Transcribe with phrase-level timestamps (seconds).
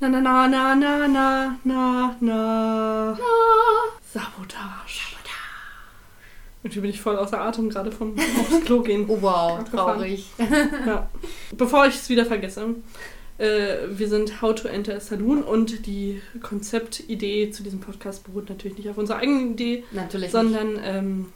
[0.00, 3.18] Na na na na na na na na.
[4.12, 5.08] Sabotage.
[6.62, 9.06] Irgendwie bin ich voll außer Atem gerade vom aufs Klo gehen.
[9.08, 10.26] Oh wow, traurig.
[10.86, 11.08] Ja.
[11.56, 12.74] Bevor ich es wieder vergesse,
[13.38, 18.48] äh, wir sind How to Enter a Saloon und die Konzeptidee zu diesem Podcast beruht
[18.48, 20.32] natürlich nicht auf unserer eigenen Idee, Natürlich.
[20.32, 21.26] sondern ähm,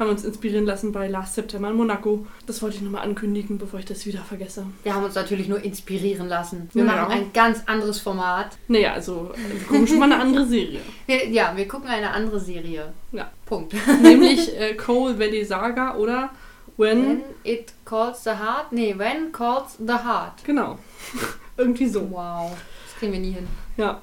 [0.00, 2.26] haben uns inspirieren lassen bei Last September in Monaco.
[2.46, 4.66] Das wollte ich nochmal ankündigen, bevor ich das wieder vergesse.
[4.82, 6.70] Wir haben uns natürlich nur inspirieren lassen.
[6.72, 6.92] Wir Ja.
[6.92, 8.56] machen ein ganz anderes Format.
[8.66, 10.80] Naja, also wir gucken schon mal eine andere Serie.
[11.06, 12.92] Wir, ja, wir gucken eine andere Serie.
[13.12, 13.30] Ja.
[13.44, 13.74] Punkt.
[14.02, 16.30] Nämlich äh, Coal Valley Saga oder
[16.76, 17.06] When.
[17.06, 18.72] When it calls the heart.
[18.72, 20.42] Nee, when calls the heart.
[20.44, 20.78] Genau.
[21.58, 22.10] Irgendwie so.
[22.10, 22.52] Wow.
[22.86, 23.46] Das kriegen wir nie hin.
[23.76, 24.00] Ja.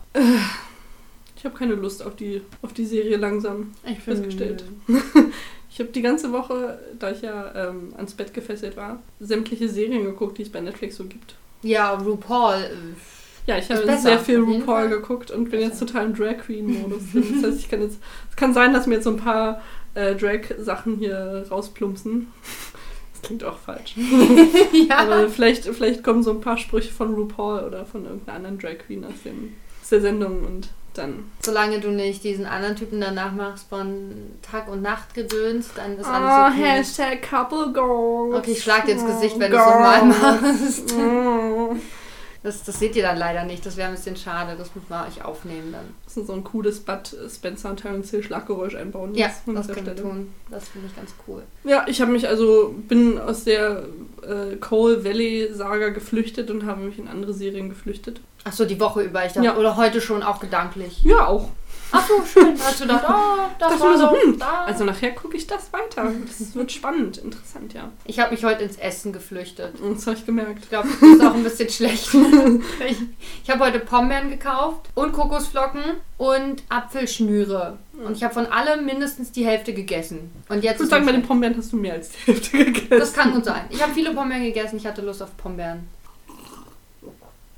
[1.35, 3.71] Ich habe keine Lust auf die, auf die Serie langsam.
[3.85, 4.63] Ich Festgestellt.
[5.77, 10.05] Ich habe die ganze Woche, da ich ja ähm, ans Bett gefesselt war, sämtliche Serien
[10.05, 11.35] geguckt, die es bei Netflix so gibt.
[11.61, 12.55] Ja, RuPaul.
[12.55, 12.69] äh,
[13.45, 17.03] Ja, ich habe besser, sehr viel RuPaul geguckt und bin jetzt total im Drag Queen-Modus.
[17.13, 17.99] Das heißt, ich kann jetzt.
[18.27, 19.61] Es kann sein, dass mir jetzt so ein paar
[19.93, 22.25] äh, Drag-Sachen hier rausplumpsen.
[23.13, 23.95] Das klingt auch falsch.
[24.89, 24.97] ja.
[24.97, 28.79] Aber vielleicht, vielleicht kommen so ein paar Sprüche von RuPaul oder von irgendeiner anderen Drag
[28.87, 29.53] Queen aus, dem,
[29.83, 31.31] aus der Sendung und dann.
[31.41, 36.07] Solange du nicht diesen anderen Typen danach machst von Tag und Nacht gedönst, dann ist
[36.07, 36.65] Oh, alles okay.
[36.65, 38.37] Hashtag Couple Goals.
[38.37, 40.93] Okay, ich schlag dir ins Gesicht, wenn du es nochmal machst.
[40.97, 41.75] Oh.
[42.43, 43.65] Das, das seht ihr dann leider nicht.
[43.65, 44.55] Das wäre ein bisschen schade.
[44.57, 45.85] Das müssen wir euch aufnehmen dann.
[46.05, 49.13] Das ist so ein cooles Bud Spencer und Terence Hill Schlaggeräusch einbauen.
[49.15, 50.33] Ja, muss das können wir tun.
[50.49, 51.43] Das finde ich ganz cool.
[51.65, 53.83] Ja, ich habe mich also, bin aus der
[54.21, 58.21] äh, Coal Valley Saga geflüchtet und habe mich in andere Serien geflüchtet.
[58.47, 59.25] Ach so, die Woche über.
[59.25, 59.57] Ich dachte, Ja.
[59.57, 61.03] oder heute schon auch gedanklich.
[61.03, 61.49] Ja, auch.
[61.91, 62.53] Ach so, schön.
[62.77, 64.65] Du gedacht, oh, das Dachte war so, hm, da.
[64.65, 66.11] Also nachher gucke ich das weiter.
[66.27, 67.89] Das wird spannend, interessant, ja.
[68.05, 69.79] ich habe mich heute ins Essen geflüchtet.
[69.79, 70.63] Und Das habe ich gemerkt.
[70.63, 72.09] Ich glaube, das ist auch ein bisschen schlecht.
[72.89, 72.97] ich
[73.43, 75.81] ich habe heute Pombeeren gekauft und Kokosflocken
[76.17, 77.77] und Apfelschnüre.
[78.05, 80.31] Und ich habe von allem mindestens die Hälfte gegessen.
[80.49, 82.57] Und Ich jetzt würde ist sagen, bei den Pombeeren hast du mehr als die Hälfte
[82.65, 82.99] gegessen.
[82.99, 83.65] Das kann gut sein.
[83.69, 84.77] Ich habe viele Pombeeren gegessen.
[84.77, 85.87] Ich hatte Lust auf Pombeeren.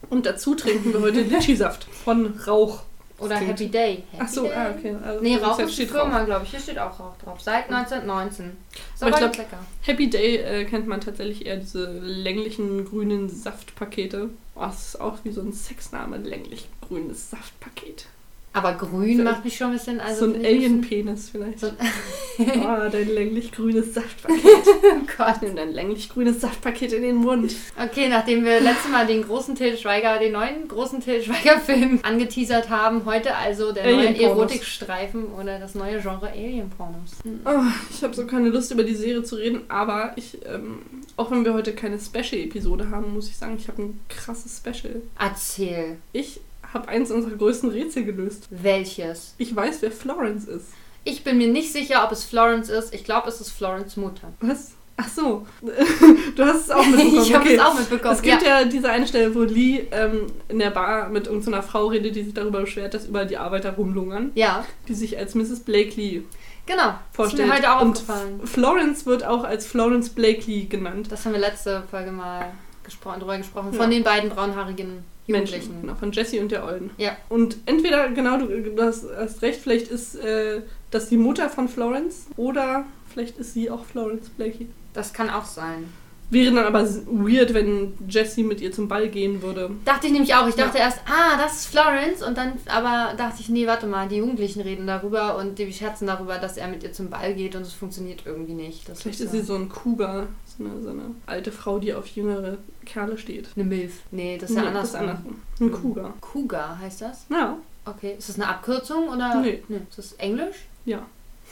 [0.09, 2.83] Und dazu trinken wir heute Litchi-Saft von Rauch.
[3.19, 4.03] Oder Happy Day.
[4.11, 4.53] Happy Ach so, Day.
[4.55, 4.95] ah, okay.
[5.03, 5.85] Also Nee, Rauch ist die.
[5.85, 6.51] Firma, glaube ich.
[6.51, 7.41] Hier steht auch Rauch drauf.
[7.41, 8.55] Seit 1919.
[8.95, 9.59] Ist Aber aber ich glaub- lecker.
[9.81, 14.29] Happy Day äh, kennt man tatsächlich eher diese länglichen grünen Saftpakete.
[14.55, 18.05] Oh, das ist auch wie so ein Sexname, länglich grünes Saftpaket.
[18.51, 19.99] Aber grün So- macht mich schon ein bisschen...
[19.99, 21.59] Also so ein Alien-Penis vielleicht.
[21.59, 21.67] So
[22.39, 24.39] Oh, dein länglich grünes Saftpaket.
[24.83, 25.41] Oh Gott.
[25.41, 27.53] Nimm dein länglich grünes Saftpaket in den Mund.
[27.81, 32.69] Okay, nachdem wir letztes Mal den großen Til Schweiger, den neuen großen Til Schweiger-Film angeteasert
[32.69, 34.19] haben, heute also der neue.
[34.21, 37.11] Erotikstreifen oder das neue Genre Alien-Pornos.
[37.45, 37.61] Oh,
[37.93, 40.79] ich habe so keine Lust über die Serie zu reden, aber ich, ähm,
[41.17, 45.01] auch wenn wir heute keine Special-Episode haben, muss ich sagen, ich habe ein krasses Special.
[45.19, 46.39] Erzähl, Ich
[46.73, 48.47] habe eins unserer größten Rätsel gelöst.
[48.49, 49.35] welches?
[49.37, 50.67] Ich weiß, wer Florence ist.
[51.03, 52.93] Ich bin mir nicht sicher, ob es Florence ist.
[52.93, 54.33] Ich glaube, es ist Florence Mutter.
[54.41, 54.73] Was?
[55.01, 55.47] Ach so.
[56.35, 57.21] du hast es auch mitbekommen.
[57.23, 57.55] ich habe okay.
[57.55, 58.15] es auch mitbekommen.
[58.15, 58.65] Es gibt ja.
[58.65, 62.33] diese eine Stelle, wo Lee ähm, in der Bar mit irgendeiner Frau redet, die sich
[62.33, 65.61] darüber beschwert, dass überall die Arbeiter rumlungern, ja, die sich als Mrs.
[65.61, 66.25] Blakely
[66.65, 66.95] genau.
[67.13, 67.43] vorstellt.
[67.43, 68.41] Ist mir heute auch Und aufgefallen.
[68.43, 71.07] Florence wird auch als Florence Blakely genannt.
[71.09, 72.51] Das haben wir letzte Folge mal
[72.83, 73.69] gesprochen, drüber gesprochen.
[73.71, 73.79] Ja.
[73.79, 75.53] Von den beiden braunhaarigen Menschen.
[75.55, 75.81] Jugendlichen.
[75.81, 76.89] Genau, von Jessie und der Olden.
[76.97, 77.15] Ja.
[77.29, 81.67] Und entweder, genau, du, du hast, hast recht, vielleicht ist äh, das die Mutter von
[81.69, 84.67] Florence oder vielleicht ist sie auch Florence Blakely.
[84.93, 85.91] Das kann auch sein.
[86.31, 89.71] Wäre dann aber weird, wenn Jessie mit ihr zum Ball gehen würde.
[89.83, 90.47] Dachte ich nämlich auch.
[90.47, 90.83] Ich dachte Ja.
[90.83, 92.21] erst, ah, das ist Florence.
[92.21, 96.05] Und dann aber dachte ich, nee, warte mal, die Jugendlichen reden darüber und die scherzen
[96.05, 98.87] darüber, dass er mit ihr zum Ball geht und es funktioniert irgendwie nicht.
[98.87, 100.27] Das Vielleicht ist ist sie so ein Cougar,
[100.59, 103.49] eine, so eine alte Frau, die auf jüngere Kerle steht.
[103.55, 104.01] eine Milf.
[104.11, 104.91] Nee, das ist ja Nee, anders.
[104.91, 105.41] Das ist andersrum.
[105.59, 106.13] Ein Cougar.
[106.21, 107.25] Cougar heißt das?
[107.29, 108.15] Ja, Okay.
[108.19, 109.41] Ist das eine Abkürzung oder?
[109.41, 109.63] Nee.
[109.89, 110.67] Ist das Englisch?
[110.85, 111.05] ja.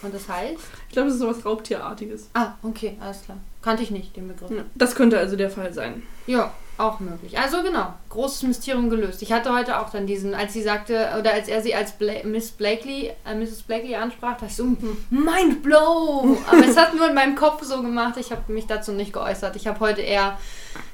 [0.04, 0.60] Und das heißt?
[0.90, 2.30] Ich glaube, es ist sowas Raubtierartiges.
[2.36, 3.40] Ah, okay, alles klar.
[3.64, 4.52] Kannte ich nicht, den Begriff.
[4.52, 4.64] Ja.
[4.76, 6.04] Das könnte also der Fall sein.
[6.28, 7.38] Ja, auch möglich.
[7.40, 9.22] Also genau, großes Mysterium gelöst.
[9.22, 12.14] Ich hatte heute auch dann diesen, als sie sagte, oder als er sie als Bla
[12.24, 13.64] Miss Blakely, äh, Mrs.
[13.64, 14.66] Blakely ansprach, dachte ich so,
[15.10, 16.38] mind blow!
[16.48, 19.56] Aber es hat nur in meinem Kopf so gemacht, ich habe mich dazu nicht geäußert.
[19.56, 20.38] Ich habe heute eher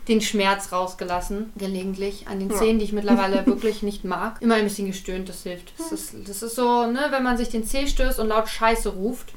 [0.08, 2.58] den Schmerz rausgelassen, gelegentlich an den Ja.
[2.58, 4.42] Zähnen, die ich mittlerweile wirklich nicht mag.
[4.42, 5.74] Immer ein bisschen gestöhnt, das hilft.
[5.78, 8.90] Das ist, das ist so, ne, wenn man sich den Zeh stößt und laut Scheiße
[8.90, 9.34] ruft,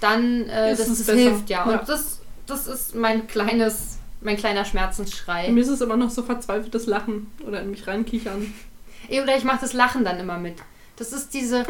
[0.00, 1.64] dann, äh, Ist das, es das hilft ja.
[1.64, 1.84] Und Ja.
[1.86, 5.48] das, das ist mein kleines, mein kleiner Schmerzensschrei.
[5.50, 8.52] Mir ist es immer noch so verzweifeltes Lachen oder in mich reinkichern.
[9.10, 10.56] Oder ich mache das Lachen dann immer mit.
[10.96, 11.64] Das ist diese,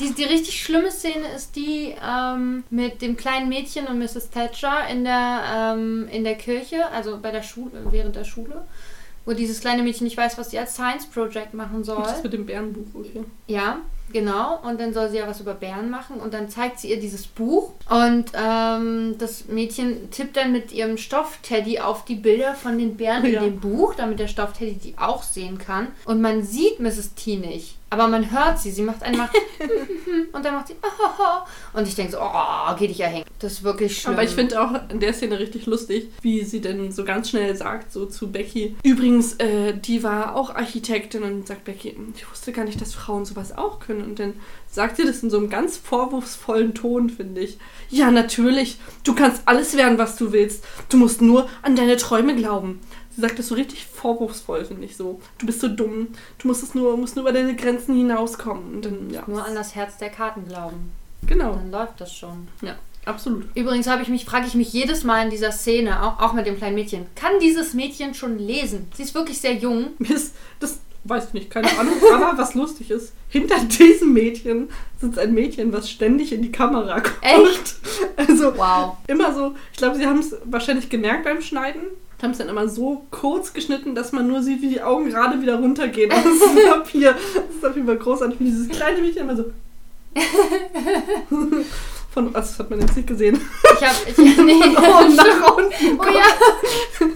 [0.00, 4.30] die, die richtig schlimme Szene ist die ähm, mit dem kleinen Mädchen und Mrs.
[4.30, 5.42] Thatcher in der,
[5.74, 8.64] ähm, in der Kirche, also bei der Schule, während der Schule,
[9.24, 12.02] wo dieses kleine Mädchen nicht weiß, was sie als Science Project machen soll.
[12.02, 13.24] Das mit dem Bärenbuch, okay.
[13.48, 13.80] Ja,
[14.12, 14.58] genau.
[14.62, 16.20] Und dann soll sie ja was über Bären machen.
[16.20, 17.72] Und dann zeigt sie ihr dieses Buch.
[17.88, 23.24] Und ähm, das Mädchen tippt dann mit ihrem Stoffteddy auf die Bilder von den Bären
[23.26, 23.42] Ja.
[23.42, 25.88] in dem Buch, damit der Stoffteddy die auch sehen kann.
[26.04, 27.14] Und man sieht Mrs.
[27.14, 27.76] T nicht.
[27.90, 28.70] Aber man hört sie.
[28.70, 29.28] Sie macht einmal
[30.32, 30.74] und dann macht sie
[31.72, 33.24] und ich denke so, oh, geh dich ja hängen.
[33.38, 34.14] Das ist wirklich schlimm.
[34.14, 37.54] Aber ich finde auch in der Szene richtig lustig, wie sie dann so ganz schnell
[37.56, 38.76] sagt, so zu Becky.
[38.82, 42.94] Übrigens, äh, die war auch Architektin und sagt Becky, "Hm, ich wusste gar nicht, dass
[42.94, 44.02] Frauen sowas auch können.
[44.02, 44.34] Und dann
[44.70, 47.58] sagt sie das in so einem ganz vorwurfsvollen Ton, finde ich.
[47.90, 48.78] Ja, natürlich.
[49.04, 50.64] Du kannst alles werden, was du willst.
[50.88, 52.80] Du musst nur an deine Träume glauben.
[53.18, 55.20] Sie sagt das so richtig vorwurfsvoll, finde ich so.
[55.38, 56.06] Du bist so dumm.
[56.38, 58.76] Du musst es nur, musst nur über deine Grenzen hinauskommen.
[58.76, 59.24] Und dann, ja.
[59.26, 60.92] Nur an das Herz der Karten glauben.
[61.26, 61.54] Genau.
[61.54, 62.46] Dann läuft das schon.
[62.62, 62.76] Ja,
[63.06, 63.46] absolut.
[63.56, 66.46] Übrigens habe ich mich, frage ich mich jedes Mal in dieser Szene, auch, auch mit
[66.46, 68.86] dem kleinen Mädchen, kann dieses Mädchen schon lesen?
[68.94, 69.88] Sie ist wirklich sehr jung.
[69.98, 74.68] Mir ist, das weiß ich nicht, keine Ahnung, aber was lustig ist, hinter diesem Mädchen
[75.00, 77.18] sitzt ein Mädchen, was ständig in die Kamera guckt.
[77.22, 77.74] Echt?
[78.16, 78.96] Also Wow.
[79.08, 81.82] immer so, ich glaube, sie haben es wahrscheinlich gemerkt beim Schneiden,
[82.22, 85.40] haben es dann immer so kurz geschnitten, dass man nur sieht, wie die Augen gerade
[85.40, 87.12] wieder runtergehen aus dem Papier.
[87.12, 89.44] Das ist auf jeden Fall großartig, wie dieses kleine Mädchen immer so.
[92.10, 93.40] Von, also das hat man jetzt nicht gesehen.
[93.78, 93.96] Ich habe.
[94.44, 96.00] Nee, Und nach unten.
[96.00, 97.10] Oh ja.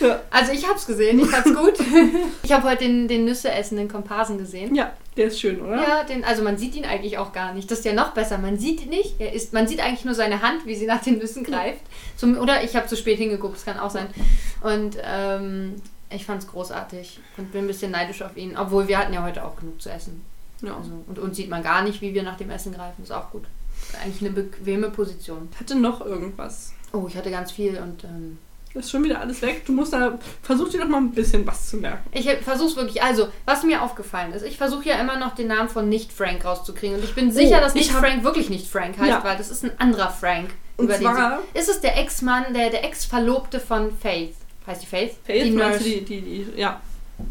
[0.00, 0.20] Ja.
[0.30, 1.74] Also ich habe es gesehen, ich fand's gut.
[2.42, 4.74] Ich habe heute den, den Nüsse essenden Komparsen gesehen.
[4.74, 5.76] Ja, der ist schön, oder?
[5.76, 7.70] Ja, den, also man sieht ihn eigentlich auch gar nicht.
[7.70, 8.36] Das ist ja noch besser.
[8.38, 9.14] Man sieht ihn nicht.
[9.20, 11.80] Er ist, man sieht eigentlich nur seine Hand, wie sie nach den Nüssen greift.
[12.16, 14.08] Zum, oder ich habe zu spät hingeguckt, das kann auch sein.
[14.62, 15.76] Und ähm,
[16.10, 18.56] ich fand's großartig und bin ein bisschen neidisch auf ihn.
[18.58, 20.22] Obwohl wir hatten ja heute auch genug zu essen.
[20.60, 20.76] ja.
[20.76, 23.02] Also, und uns sieht man gar nicht, wie wir nach dem Essen greifen.
[23.02, 23.44] Ist auch gut.
[24.02, 25.48] Eigentlich eine bequeme Position.
[25.58, 26.72] Hatte noch irgendwas.
[26.92, 28.38] Oh, ich hatte ganz viel und ähm,
[28.74, 29.64] Ist schon wieder alles weg.
[29.66, 32.08] Du musst da, versuch dir doch mal ein bisschen was zu merken.
[32.12, 33.02] ich versuche wirklich.
[33.02, 36.44] Also, was mir aufgefallen ist, ich versuche ja immer noch den Namen von nicht Frank
[36.44, 36.96] rauszukriegen.
[36.96, 39.24] Und ich bin sicher, dass ich nicht hab- Frank wirklich nicht Frank heißt, Ja.
[39.24, 40.50] weil das ist ein anderer Frank.
[40.76, 44.34] Und den zwar- sie, ist es der Ex-Mann, der, der Ex-Verlobte von Faith.
[44.66, 45.14] Heißt die Faith?
[45.24, 46.80] Faith, die meinst du die, die, die, ja.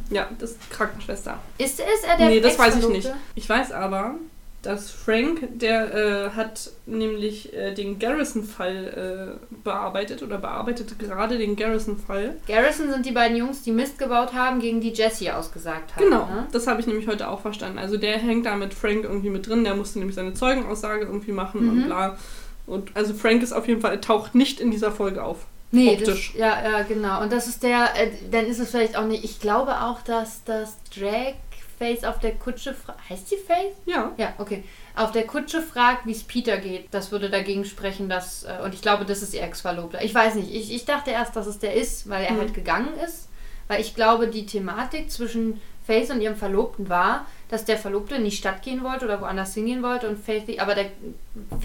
[0.10, 1.40] Ja, das ist Krankenschwester.
[1.58, 3.12] Ist, ist er der nee, das weiß ich nicht.
[3.36, 4.16] Ich weiß aber,
[4.63, 11.56] dass Frank, der äh, hat nämlich äh, den Garrison-Fall äh, bearbeitet oder bearbeitet gerade den
[11.56, 12.38] Garrison-Fall.
[12.48, 16.04] Garrison sind die beiden Jungs, die Mist gebaut haben, gegen die Jesse ausgesagt hat.
[16.04, 16.48] Genau, Ne?
[16.51, 17.77] das habe ich nämlich heute auch verstanden.
[17.77, 21.31] Also der hängt da mit Frank irgendwie mit drin, der musste nämlich seine Zeugenaussage irgendwie
[21.33, 21.69] machen Mhm.
[21.69, 22.18] und bla.
[22.66, 25.39] Und also Frank ist auf jeden Fall, er taucht nicht in dieser Folge auf.
[25.71, 26.33] Nee, Optisch.
[26.33, 27.21] Das, ja, ja, genau.
[27.21, 30.44] Und das ist der, äh, dann ist es vielleicht auch nicht, ich glaube auch, dass
[30.45, 31.33] das Drag
[31.78, 33.75] Face auf der Kutsche, fra- heißt die Face?
[33.86, 34.64] Ja, Ja, okay.
[34.96, 36.88] Auf der Kutsche fragt, wie es Peter geht.
[36.92, 40.04] Das würde dagegen sprechen, dass, äh, und ich glaube, das ist ihr Ex-Verlobter.
[40.04, 42.40] Ich weiß nicht, ich, ich dachte erst, dass es der ist, weil er Mhm.
[42.40, 43.30] halt gegangen ist.
[43.68, 48.24] Weil ich glaube, die Thematik zwischen Faith und ihrem Verlobten war, dass der Verlobte in
[48.24, 50.86] die Stadt gehen wollte oder woanders hingehen wollte und Faith, aber der,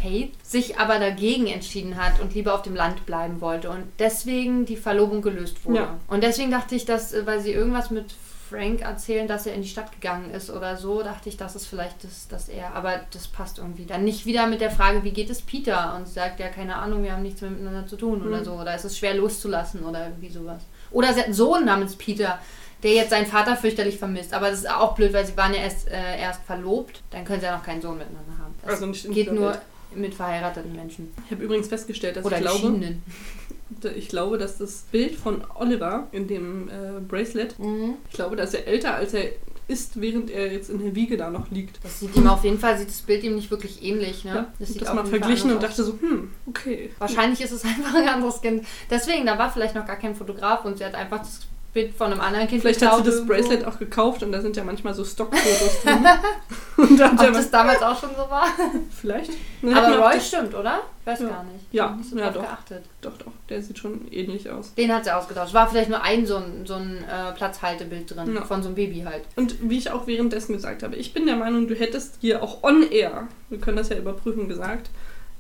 [0.00, 4.64] Faith sich aber dagegen entschieden hat und lieber auf dem Land bleiben wollte und deswegen
[4.64, 5.78] die Verlobung gelöst wurde.
[5.78, 5.98] Ja.
[6.08, 8.06] Und deswegen dachte ich, dass, äh, weil sie irgendwas mit
[8.48, 11.66] Frank erzählen, dass er in die Stadt gegangen ist oder so, dachte ich, dass es
[11.66, 13.84] vielleicht ist, dass er, aber das passt irgendwie.
[13.86, 15.94] Dann nicht wieder mit der Frage, wie geht es Peter?
[15.96, 18.44] Und sagt, ja, keine Ahnung, wir haben nichts mehr miteinander zu tun oder Mhm.
[18.44, 18.52] so.
[18.54, 20.62] Oder ist es schwer loszulassen oder irgendwie sowas.
[20.90, 22.38] Oder sie hat einen Sohn namens Peter,
[22.82, 24.32] der jetzt seinen Vater fürchterlich vermisst.
[24.32, 27.02] Aber das ist auch blöd, weil sie waren ja erst, äh, erst verlobt.
[27.10, 28.54] Dann können sie ja noch keinen Sohn miteinander haben.
[28.62, 29.58] Das also nicht geht nur
[29.94, 31.12] mit verheirateten Menschen.
[31.26, 32.96] Ich habe übrigens festgestellt, dass oder ich glaube.
[33.96, 37.94] Ich glaube, dass das Bild von Oliver in dem äh, Bracelet, Mhm.
[38.08, 39.30] ich glaube, da ist er älter, als er
[39.68, 41.84] ist, während er jetzt in der Wiege da noch liegt.
[41.84, 44.24] Das sieht ihm auf jeden Fall, sieht das Bild ihm nicht wirklich ähnlich.
[44.24, 44.30] Ne?
[44.34, 46.90] Ja, das sieht das mal verglichen und dachte so, hm, okay.
[46.98, 48.64] Wahrscheinlich ist es einfach ein anderes Kind.
[48.90, 51.40] Deswegen, da war vielleicht noch gar kein Fotograf und sie hat einfach das
[51.82, 53.34] Bild von einem anderen Kind Vielleicht sie geklaut das irgendwo.
[53.34, 56.04] Bracelet auch gekauft und da sind ja manchmal so Stockfotos drin.
[56.76, 58.46] und da hat Ob das damals auch schon so war?
[59.00, 59.30] vielleicht.
[59.62, 60.80] Dann Aber Roy stimmt, oder?
[61.00, 61.28] Ich weiß Ja.
[61.28, 61.64] gar nicht.
[61.72, 62.42] Ja, Ich ja, doch.
[62.42, 62.84] geachtet.
[63.00, 64.74] Doch, doch, der sieht schon ähnlich aus.
[64.74, 65.54] Den hat sie ausgetauscht.
[65.54, 68.34] War vielleicht nur ein so ein, so ein äh, Platzhaltebild drin.
[68.34, 68.44] Ja.
[68.44, 69.22] Von so einem Baby halt.
[69.36, 72.62] Und wie ich auch währenddessen gesagt habe, ich bin der Meinung, du hättest hier auch
[72.62, 74.90] on air, wir können das ja überprüfen, gesagt,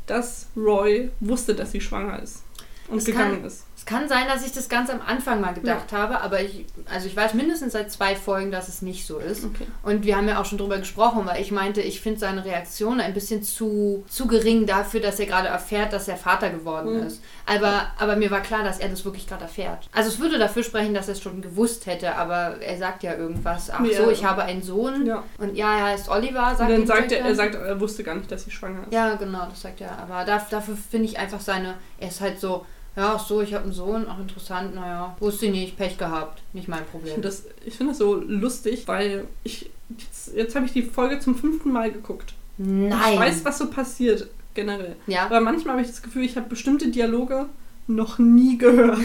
[0.06, 2.42] dass Roy wusste, dass sie schwanger ist
[2.88, 3.64] und Es gegangen kann- ist.
[3.88, 7.06] Es kann sein, dass ich das ganz am Anfang mal gedacht habe, aber ich, also
[7.06, 9.46] ich weiß mindestens seit zwei Folgen, dass es nicht so ist.
[9.46, 9.66] Okay.
[9.82, 13.00] Und wir haben ja auch schon drüber gesprochen, weil ich meinte, ich finde seine Reaktion
[13.00, 17.06] ein bisschen zu, zu gering dafür, dass er gerade erfährt, dass er Vater geworden Mhm.
[17.06, 17.22] ist.
[17.46, 19.88] Aber, aber mir war klar, dass er das wirklich gerade erfährt.
[19.94, 23.14] Also es würde dafür sprechen, dass er es schon gewusst hätte, aber er sagt ja
[23.14, 23.70] irgendwas.
[23.70, 24.04] Ach Ja.
[24.04, 25.24] so, ich habe einen Sohn Ja.
[25.38, 28.16] und ja, er heißt Oliver, sagt Und dann sagt er, er sagt, er wusste gar
[28.16, 28.92] nicht, dass sie schwanger ist.
[28.92, 29.92] Ja, genau, das sagt er.
[29.98, 32.66] Aber da, dafür finde ich einfach seine, er ist halt so,
[32.98, 34.06] Ja, ach so, ich habe einen Sohn.
[34.08, 34.74] Ach, interessant.
[34.74, 35.76] Naja, wusste ich nicht.
[35.76, 36.42] Pech gehabt.
[36.52, 37.12] Nicht mein Ich Problem.
[37.14, 41.20] finde das, ich find das so lustig, weil ich jetzt, jetzt habe ich die Folge
[41.20, 42.34] zum fünften Mal geguckt.
[42.56, 43.14] Nein.
[43.14, 44.96] Ich weiß, was so passiert generell.
[45.06, 45.26] ja.
[45.26, 47.46] Aber manchmal habe ich das Gefühl, ich habe bestimmte Dialoge
[47.86, 48.98] noch nie gehört.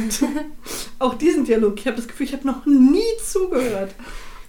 [1.00, 1.80] Auch diesen Dialog.
[1.80, 3.94] Ich habe das Gefühl, ich habe noch nie zugehört.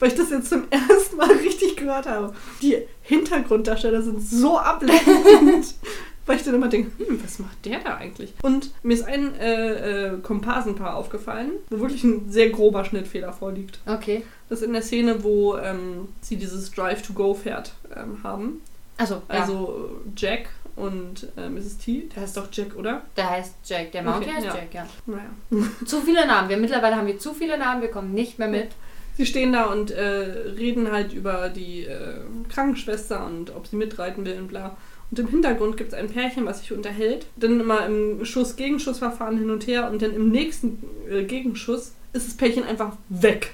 [0.00, 2.34] Weil ich das jetzt zum ersten Mal richtig gehört habe.
[2.62, 5.74] Die Hintergrunddarsteller sind so ablenkend.
[6.26, 8.32] weil ich dann immer denke, hm, was macht der da eigentlich?
[8.42, 13.78] Und mir ist ein äh, äh, Komparsenpaar aufgefallen, wo wirklich ein sehr grober Schnittfehler vorliegt.
[13.86, 14.22] Okay.
[14.48, 18.62] Das ist in der Szene, wo ähm, sie dieses Drive-to-Go-Pferd ähm, haben.
[18.96, 19.40] Also, ja.
[19.40, 21.78] Also Jack und äh, Mrs.
[21.78, 22.08] T.
[22.14, 23.02] Der heißt doch Jack, oder?
[23.16, 23.92] Der heißt Jack.
[23.92, 24.54] Der Mountie Okay, heißt ja.
[24.54, 24.86] Jack, ja.
[25.06, 25.64] Naja.
[25.84, 26.48] Zu viele Namen.
[26.48, 27.82] Wir mittlerweile haben wir zu viele Namen.
[27.82, 28.70] Wir kommen nicht mehr mit.
[29.16, 32.14] Sie stehen da und äh, reden halt über die äh,
[32.52, 34.76] Krankenschwester und ob sie mitreiten will und bla.
[35.10, 37.26] Und im Hintergrund gibt es ein Pärchen, was sich unterhält.
[37.36, 42.36] Dann immer im Schuss-Gegenschuss-Verfahren hin und her und dann im nächsten äh, Gegenschuss ist das
[42.36, 43.52] Pärchen einfach weg.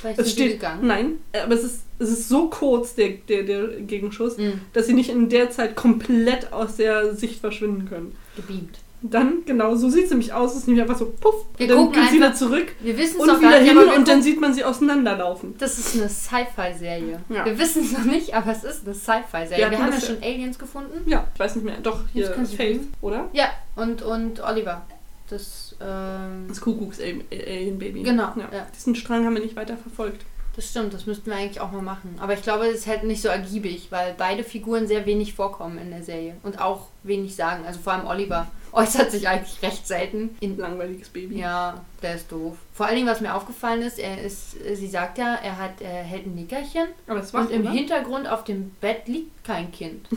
[0.00, 0.86] Vielleicht Es steht, gegangen.
[0.86, 1.12] nein,
[1.44, 4.60] aber es ist, es ist so kurz, der, der, der Gegenschuss, Mhm.
[4.72, 8.14] dass sie nicht in der Zeit komplett aus der Sicht verschwinden können.
[8.36, 8.78] Gebeamt.
[9.04, 10.52] Dann, genau, so sieht es nämlich aus.
[10.52, 13.20] Es ist nämlich einfach so, puff, Wir dann gucken geht sie wieder zurück Wir wissen
[13.20, 15.54] es und wieder hin und dann sieht man sie auseinanderlaufen.
[15.58, 17.20] Das ist eine Sci-Fi-Serie.
[17.28, 17.44] Ja.
[17.44, 19.64] Wir wissen es noch nicht, aber es ist eine Sci-Fi-Serie.
[19.64, 21.02] Wir Wir, haben ja ja- schon Aliens gefunden.
[21.10, 21.78] Ja, ich weiß nicht mehr.
[21.82, 23.28] Doch, hier Sie Faith, oder?
[23.32, 24.82] Ja, und, und Oliver.
[25.28, 28.02] Das, ähm, Das Kuckucks-Alien-Baby.
[28.02, 28.48] Genau, Ja.
[28.52, 28.66] ja.
[28.76, 30.24] Diesen Strang haben wir nicht weiter verfolgt.
[30.54, 32.16] Das stimmt, das müssten wir eigentlich auch mal machen.
[32.20, 35.78] Aber ich glaube, es ist halt nicht so ergiebig, weil beide Figuren sehr wenig vorkommen
[35.78, 36.36] in der Serie.
[36.42, 37.64] Und auch wenig sagen.
[37.66, 40.36] Also vor allem Oliver äußert sich eigentlich recht selten.
[40.40, 41.38] In, Langweiliges Baby.
[41.38, 42.56] ja, der ist doof.
[42.74, 46.02] Vor allen Dingen, was mir aufgefallen ist, er ist, sie sagt ja, er hat, er
[46.02, 47.70] hält ein Nickerchen Aber es war Und im oder?
[47.70, 50.06] Hintergrund auf dem Bett liegt kein Kind.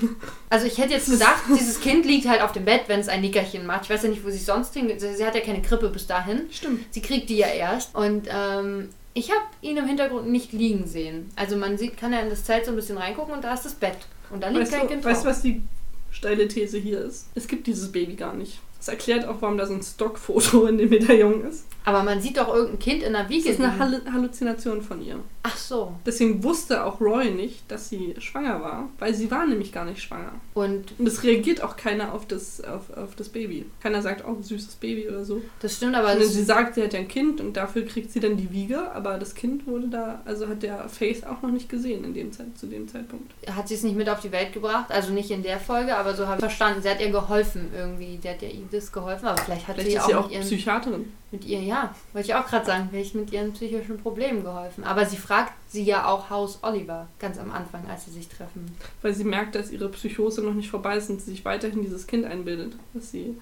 [0.50, 3.20] Also ich hätte jetzt gedacht, dieses Kind liegt halt auf dem Bett, wenn es ein
[3.20, 3.84] Nickerchen macht.
[3.86, 4.90] Ich weiß ja nicht, wo sie sonst hin.
[4.98, 6.44] Sie sie hat ja keine Krippe bis dahin.
[6.50, 6.86] Stimmt.
[6.92, 7.94] Sie kriegt die ja erst.
[7.94, 11.32] Und ähm, ich habe ihn im Hintergrund nicht liegen sehen.
[11.36, 13.64] Also man sieht, kann ja in das Zelt so ein bisschen reingucken und da ist
[13.66, 13.98] das Bett.
[14.30, 15.64] Und da liegt Weißt kein du, Kind weißt du, was die
[16.12, 17.30] steile These hier ist?
[17.34, 18.60] Es gibt dieses Baby gar nicht.
[18.78, 21.66] Das erklärt auch, warum da so ein Stockfoto in dem Medaillon ist.
[21.86, 23.50] Aber man sieht doch irgendein Kind in der Das Wiege.
[23.50, 23.78] ist eine.
[23.80, 25.18] Hallu Halluzination von ihr.
[25.44, 25.94] Ach so.
[26.06, 30.02] Deswegen wusste auch Roy nicht, dass sie schwanger war, weil sie war nämlich gar nicht
[30.02, 30.32] schwanger.
[30.56, 33.66] Und Und es reagiert auch keiner auf das, auf, auf das Baby.
[33.84, 35.42] Keiner sagt, oh, süßes Baby oder so.
[35.62, 38.12] das stimmt, aber Sondern das, sie sagt, sie hat ja ein Kind und dafür kriegt
[38.12, 41.52] sie dann die Wiege, aber das Kind wurde da, also hat der Faith auch noch
[41.52, 43.32] nicht gesehen in dem Zeit, zu dem Zeitpunkt.
[43.56, 44.92] hat sie es nicht mit auf die Welt gebracht.
[44.92, 46.82] Also nicht in der Folge, aber so habe ich verstanden.
[46.82, 48.18] Sie hat ihr geholfen irgendwie.
[48.18, 49.28] Der hat ja Edith geholfen.
[49.28, 51.12] Aber vielleicht hat Vielleicht sie ist auch, sie auch mit ihren Psychiaterin.
[51.32, 51.75] Mit ihr, ja,
[52.14, 54.84] wollte ich auch gerade sagen, vielleicht mit ihren psychischen Problemen geholfen.
[54.84, 58.76] Aber sie fragt sie ja auch Haus Oliver ganz am Anfang, als sie sich treffen.
[59.02, 62.08] Weil sie merkt, dass ihre Psychose noch nicht vorbei ist und sie sich weiterhin dieses
[62.08, 63.38] Kind einbildet, was sie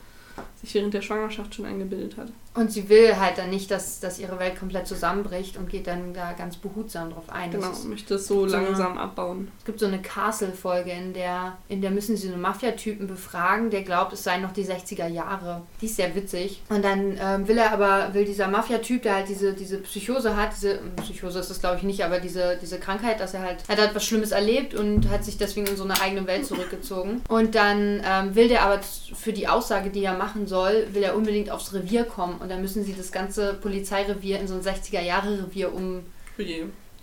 [0.63, 2.29] sich während der Schwangerschaft schon eingebildet hat.
[2.55, 6.13] Und sie will halt dann nicht, dass, dass ihre Welt komplett zusammenbricht und geht dann
[6.13, 7.51] da ganz behutsam drauf ein.
[7.51, 9.51] Das Genau, ist, möchte es so so langsam abbauen.
[9.57, 13.71] es gibt so eine Castle-Folge, in der, in der müssen sie so einen Mafia-Typen befragen,
[13.71, 15.63] der glaubt, es seien noch die 60er Jahre.
[15.81, 16.61] Die ist sehr witzig.
[16.69, 20.51] Und dann ähm, will er aber, will dieser Mafia-Typ, der halt diese, diese Psychose hat,
[20.55, 23.75] diese Psychose ist das glaube ich nicht, aber diese, diese Krankheit, dass er halt, er
[23.75, 27.21] hat halt was Schlimmes erlebt und hat sich deswegen in so eine eigene Welt zurückgezogen.
[27.29, 31.15] Und dann ähm, will der aber für die Aussage, die er machen soll, will er
[31.15, 32.37] unbedingt aufs Revier kommen.
[32.39, 36.03] Und dann müssen sie das ganze Polizeirevier in so ein 60er-Jahre-Revier um.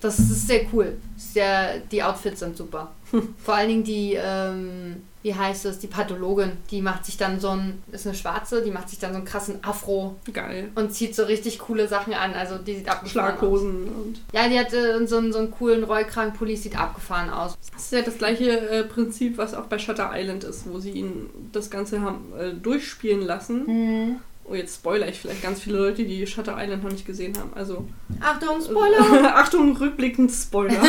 [0.00, 0.96] Das ist sehr cool.
[1.16, 2.92] Sehr, die Outfits sind super.
[3.44, 7.50] Vor allen Dingen die, ähm, wie heißt es, die Pathologin, die macht sich dann so
[7.50, 10.70] ein, ist eine Schwarze, die macht sich dann so einen krassen Afro Geil.
[10.74, 12.32] und zieht so richtig coole Sachen an.
[12.32, 13.38] Also die sieht abgefahren aus.
[13.38, 14.20] Schlaghosen und.
[14.32, 17.58] Ja, die hat äh, so, einen, so einen coolen Rollkragenpulli, sieht abgefahren aus.
[17.72, 20.92] Das ist ja das gleiche äh, Prinzip, was auch bei Shutter Island ist, wo sie
[20.92, 24.20] ihn das Ganze haben äh, durchspielen lassen.
[24.44, 27.52] Oh, jetzt spoiler ich vielleicht ganz viele Leute, die Shutter Island noch nicht gesehen haben.
[27.54, 27.86] Also
[28.20, 29.34] Achtung, Spoiler!
[29.36, 30.82] Achtung, rückblickend Spoiler.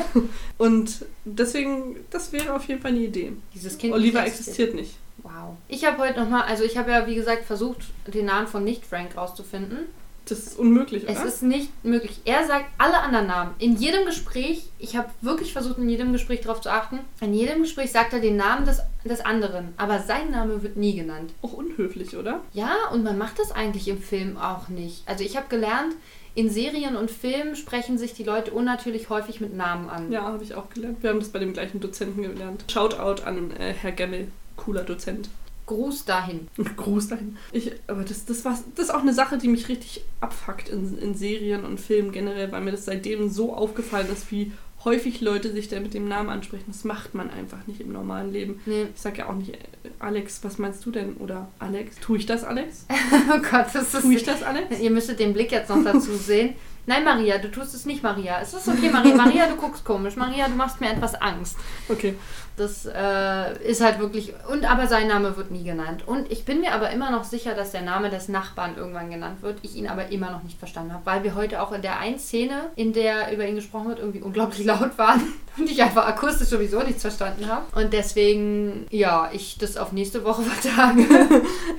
[0.58, 3.32] Und deswegen, das wäre auf jeden Fall eine Idee.
[3.54, 4.96] Dieses Kind Oliver existiert nicht.
[5.22, 5.56] Wow.
[5.68, 9.16] Ich habe heute nochmal, also ich habe ja wie gesagt versucht, den Namen von Nicht-Frank
[9.16, 9.86] rauszufinden.
[10.28, 11.12] Das ist unmöglich, oder?
[11.12, 12.20] Es ist nicht möglich.
[12.24, 13.54] Er sagt alle anderen Namen.
[13.58, 17.62] In jedem Gespräch, ich habe wirklich versucht, in jedem Gespräch darauf zu achten, in jedem
[17.62, 21.32] Gespräch sagt er den Namen des, des anderen, aber sein Name wird nie genannt.
[21.42, 22.40] auch unhöflich, oder?
[22.52, 25.02] Ja, und man macht das eigentlich im Film auch nicht.
[25.06, 25.94] Also ich habe gelernt,
[26.34, 30.12] in Serien und Filmen sprechen sich die Leute unnatürlich häufig mit Namen an.
[30.12, 31.02] Ja, habe ich auch gelernt.
[31.02, 32.64] Wir haben das bei dem gleichen Dozenten gelernt.
[32.70, 34.28] Shoutout an äh, Herr Gemmel.
[34.56, 35.30] Cooler Dozent.
[35.68, 36.48] Gruß dahin.
[36.76, 37.36] Gruß dahin.
[37.52, 40.98] Ich, aber das, das, war, das ist auch eine Sache, die mich richtig abfuckt in,
[40.98, 44.52] in Serien und Filmen generell, weil mir das seitdem so aufgefallen ist, wie
[44.84, 46.64] häufig Leute sich da mit dem Namen ansprechen.
[46.68, 48.60] Das macht man einfach nicht im normalen Leben.
[48.66, 48.86] Nee.
[48.94, 49.58] Ich sag ja auch nicht, äh,
[49.98, 51.14] Alex, was meinst du denn?
[51.18, 51.96] Oder Alex?
[52.00, 52.86] Tue ich das, Alex?
[53.30, 54.02] Oh Gott, das ist.
[54.02, 54.80] Tue ich das, Alex?
[54.80, 56.54] Ihr müsstet den Blick jetzt noch dazu sehen.
[56.88, 58.40] Nein, Maria, du tust es nicht, Maria.
[58.40, 59.14] Es ist okay, Maria.
[59.14, 60.16] Maria, du guckst komisch.
[60.16, 61.58] Maria, du machst mir etwas Angst.
[61.86, 62.14] Okay.
[62.56, 64.32] Das äh, ist halt wirklich.
[64.50, 66.08] Und aber sein Name wird nie genannt.
[66.08, 69.42] Und ich bin mir aber immer noch sicher, dass der Name des Nachbarn irgendwann genannt
[69.42, 69.58] wird.
[69.62, 72.18] Ich ihn aber immer noch nicht verstanden habe, weil wir heute auch in der einen
[72.18, 75.22] Szene, in der über ihn gesprochen wird, irgendwie unglaublich laut waren
[75.58, 77.66] und ich einfach akustisch sowieso nichts verstanden habe.
[77.78, 81.06] Und deswegen, ja, ich das auf nächste Woche vertage.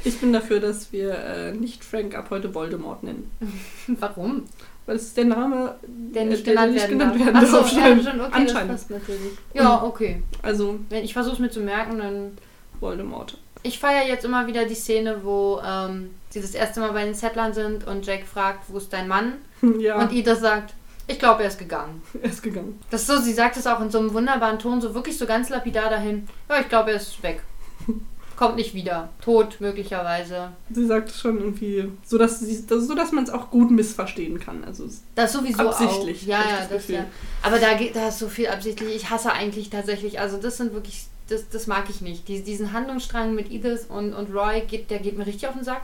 [0.04, 3.32] Ich bin dafür, dass wir äh, nicht Frank ab heute Voldemort nennen.
[3.88, 4.46] Warum?
[4.89, 7.25] Es ist der Name, Der nicht äh, genannt nicht werden genannt darf.
[7.25, 7.51] werden darf.
[7.51, 8.03] ja, Anscheinend.
[8.05, 8.72] schon, okay, Anscheinend.
[8.74, 9.31] das passt natürlich.
[9.53, 10.24] Ja, okay.
[10.41, 12.38] Also Wenn ich versuche es mir zu merken, dann
[12.79, 13.38] Voldemort.
[13.63, 17.13] Ich feiere jetzt immer wieder die Szene, wo ähm, sie das erste Mal bei den
[17.13, 19.34] Settlern sind und Jack fragt, wo ist dein Mann?
[19.79, 20.74] Ja, Und Ida sagt,
[21.08, 22.01] ich glaube, er ist gegangen.
[22.22, 22.79] er ist gegangen.
[22.91, 25.50] Das so, sie sagt es auch in so einem wunderbaren Ton, so wirklich so ganz
[25.50, 26.27] lapidar dahin.
[26.48, 27.41] Ja, ich glaube, er ist weg.
[28.39, 29.10] Kommt nicht wieder.
[29.22, 30.53] Tot, möglicherweise.
[30.69, 34.39] Sie sagt es schon irgendwie, so dass, sie, so dass man es auch gut missverstehen
[34.39, 34.63] kann.
[34.63, 36.27] Also Das sowieso Absichtlich, auch.
[36.27, 37.05] Ja, ja, das das ja.
[37.43, 38.96] Aber da, geht, da ist so viel absichtlich.
[38.96, 42.29] Ich hasse eigentlich tatsächlich, also das sind wirklich, das, das mag ich nicht.
[42.29, 45.65] Die, diesen Handlungsstrang mit Edith und, und Roy, geht, der geht mir richtig auf den
[45.65, 45.81] Sack.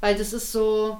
[0.00, 0.98] Weil das ist so,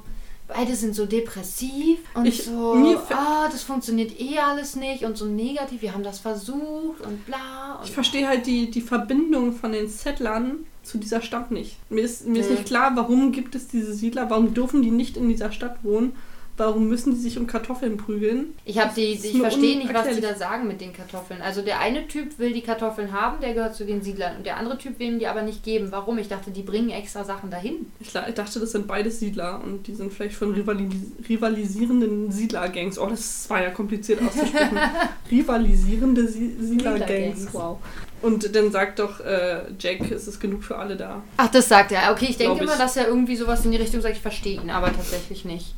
[0.55, 2.75] beide sind so depressiv und Ich- so,
[3.11, 7.77] ah, das funktioniert eh alles nicht und so negativ, wir haben das versucht und bla.
[7.79, 11.77] Und ich verstehe halt die, die Verbindung von den Settlern zu dieser Stadt nicht.
[11.91, 12.55] Mir ist, mir ist Nee.
[12.57, 16.13] nicht klar, warum gibt es diese Siedler, warum dürfen die nicht in dieser Stadt wohnen,
[16.61, 18.55] warum müssen die sich um Kartoffeln prügeln.
[18.65, 20.21] Ich habe die, ich verstehe nicht, was die unerklärlich.
[20.21, 21.41] da sagen mit den Kartoffeln.
[21.43, 24.59] Also der eine Typ will die Kartoffeln haben, der gehört zu den Siedlern und der
[24.59, 25.89] andere Typ will ihm die aber nicht geben.
[25.91, 26.19] Warum?
[26.19, 27.87] Ich dachte, die bringen extra Sachen dahin.
[27.99, 30.93] Ich, ich dachte, das sind beides Siedler und die sind vielleicht von rivalis
[31.29, 32.99] rivalisierenden Siedlergangs.
[32.99, 34.79] Oh, das war ja kompliziert auszusprechen.
[35.31, 37.41] rivalisierende Si- Siedlergangs.
[37.41, 37.49] Siedlergangs.
[37.55, 37.79] Wow.
[38.23, 41.23] Und dann sagt doch äh, Jack, es ist genug für alle da.
[41.39, 42.13] Ach, das sagt er.
[42.13, 42.79] Okay, ich denke Glaub immer, ich.
[42.79, 45.75] dass er irgendwie sowas in die Richtung sagt, ich verstehe ihn, aber tatsächlich nicht.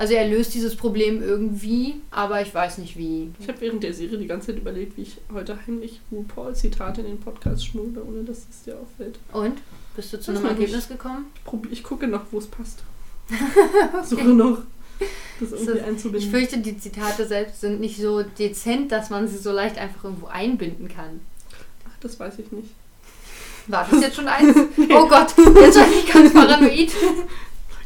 [0.00, 3.32] Also er löst dieses Problem irgendwie, aber ich weiß nicht wie.
[3.38, 7.06] Ich habe während der Serie die ganze Zeit überlegt, wie ich heute heimlich RuPaul-Zitate in
[7.06, 9.18] den Podcast schmuggle, ohne dass es dir auffällt.
[9.30, 9.58] Und?
[9.94, 11.26] Bist du zu einem Ergebnis gekommen?
[11.64, 12.82] Ich, ich gucke noch, wo es passt.
[14.08, 14.62] Suche noch,
[15.38, 16.30] das irgendwie Ich einzubinden.
[16.30, 20.28] fürchte, die Zitate selbst sind nicht so dezent, dass man sie so leicht einfach irgendwo
[20.28, 21.20] einbinden kann.
[21.86, 22.70] Ach, das weiß ich nicht.
[23.66, 24.56] War das jetzt schon eins?
[24.92, 26.90] Oh Gott, jetzt bin ich ganz paranoid.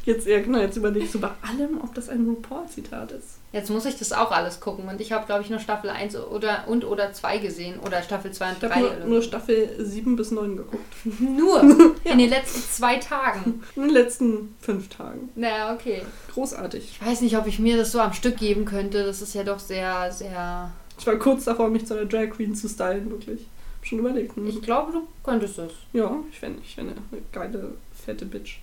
[0.04, 3.38] Jetzt, ja genau, jetzt überlegst du bei allem, ob das ein RuPaul-Zitat ist.
[3.52, 6.16] Jetzt muss ich das auch alles gucken und ich habe, glaube ich, nur Staffel 1
[6.16, 8.68] oder, und oder 2 gesehen oder Staffel 2 und Ich 3.
[8.74, 9.22] habe nur, nur.
[9.22, 10.84] Staffel 7 bis 9 geguckt.
[11.20, 11.62] Nur
[12.04, 12.12] Ja.
[12.12, 13.62] in den letzten zwei Tagen.
[13.76, 15.28] In den letzten fünf Tagen.
[15.36, 16.02] Naja, okay.
[16.32, 16.98] Großartig.
[17.00, 19.04] Ich weiß nicht, ob ich mir das so am Stück geben könnte.
[19.04, 20.72] Das ist ja doch sehr, sehr.
[20.98, 23.46] Ich war kurz davor, mich zu einer Drag Queen zu stylen, wirklich.
[23.78, 24.36] Hab schon überlegt.
[24.36, 24.48] Hm.
[24.48, 25.72] Ich glaube, du könntest das.
[25.92, 26.94] Ja, ich wäre ich wär eine
[27.32, 28.58] geile, fette Bitch.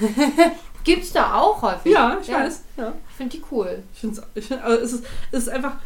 [0.84, 1.92] Gibt's da auch häufig?
[1.92, 2.40] Ja, ich Ja.
[2.40, 2.62] weiß.
[2.76, 2.92] Ja.
[3.10, 3.82] Ich finde die cool.
[3.94, 5.76] Ich finde find, also es, ist, es ist einfach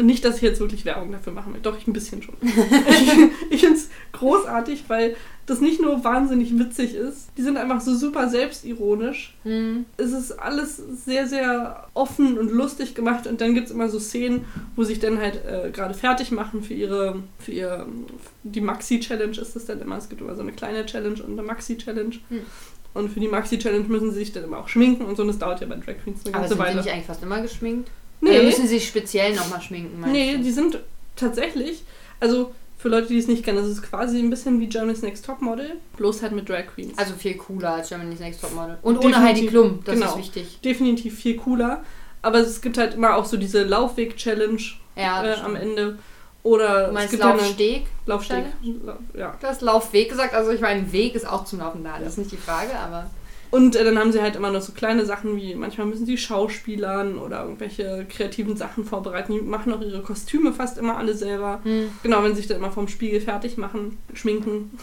[0.00, 1.60] nicht, dass ich jetzt wirklich Werbung dafür machen will.
[1.62, 2.34] Doch, ich ein bisschen schon.
[2.42, 3.12] ich
[3.50, 7.94] ich finde es großartig, weil das nicht nur wahnsinnig witzig ist, die sind einfach so
[7.94, 9.36] super selbstironisch.
[9.44, 9.86] Hm.
[9.96, 14.00] Es ist alles sehr, sehr offen und lustig gemacht und dann gibt es immer so
[14.00, 17.86] Szenen, wo sich dann halt äh, gerade fertig machen für ihre, für ihr,
[18.42, 19.96] die Maxi-Challenge ist das dann immer.
[19.96, 22.16] Es gibt immer so eine kleine Challenge und eine Maxi-Challenge.
[22.28, 22.40] Hm.
[22.96, 25.22] Und für die Maxi-Challenge müssen sie sich dann immer auch schminken und so.
[25.22, 26.76] Und das dauert ja bei Drag Queens eine Aber ganze sind sie Weile.
[26.82, 27.90] nicht eigentlich fast immer geschminkt?
[28.20, 28.30] Nee.
[28.30, 30.02] Oder müssen sie sich speziell nochmal schminken?
[30.10, 30.42] Nee, du?
[30.42, 30.78] die sind
[31.16, 31.82] tatsächlich,
[32.20, 35.24] also für Leute, die es nicht kennen, das ist quasi ein bisschen wie Germany's Next
[35.24, 36.96] Topmodel, bloß halt mit Drag Queens.
[36.98, 38.78] Also viel cooler als Germany's Next Topmodel.
[38.82, 39.24] Und ohne Definitiv.
[39.28, 40.10] Heidi Klum, das Genau.
[40.12, 40.60] ist wichtig.
[40.62, 41.82] Definitiv viel cooler.
[42.22, 44.60] Aber es gibt halt immer auch so diese Laufweg-Challenge
[44.96, 45.54] Ja, äh, am.
[45.56, 45.98] Ende.
[46.46, 47.86] Oder Du es gibt ja Laufsteg?
[48.06, 48.44] Laufsteg.
[48.84, 49.34] La- Ja.
[49.40, 52.18] Du hast Laufweg gesagt, also ich meine, Weg ist auch zum Laufen da, das ist
[52.18, 53.10] nicht die Frage, aber.
[53.50, 56.16] Und äh, dann haben sie halt immer noch so kleine Sachen wie, manchmal müssen sie
[56.18, 59.32] Schauspielern oder irgendwelche kreativen Sachen vorbereiten.
[59.32, 61.60] Die machen auch ihre Kostüme fast immer alle selber.
[61.64, 61.90] Hm.
[62.02, 64.76] Genau, wenn sie sich dann immer vom Spiegel fertig machen, schminken.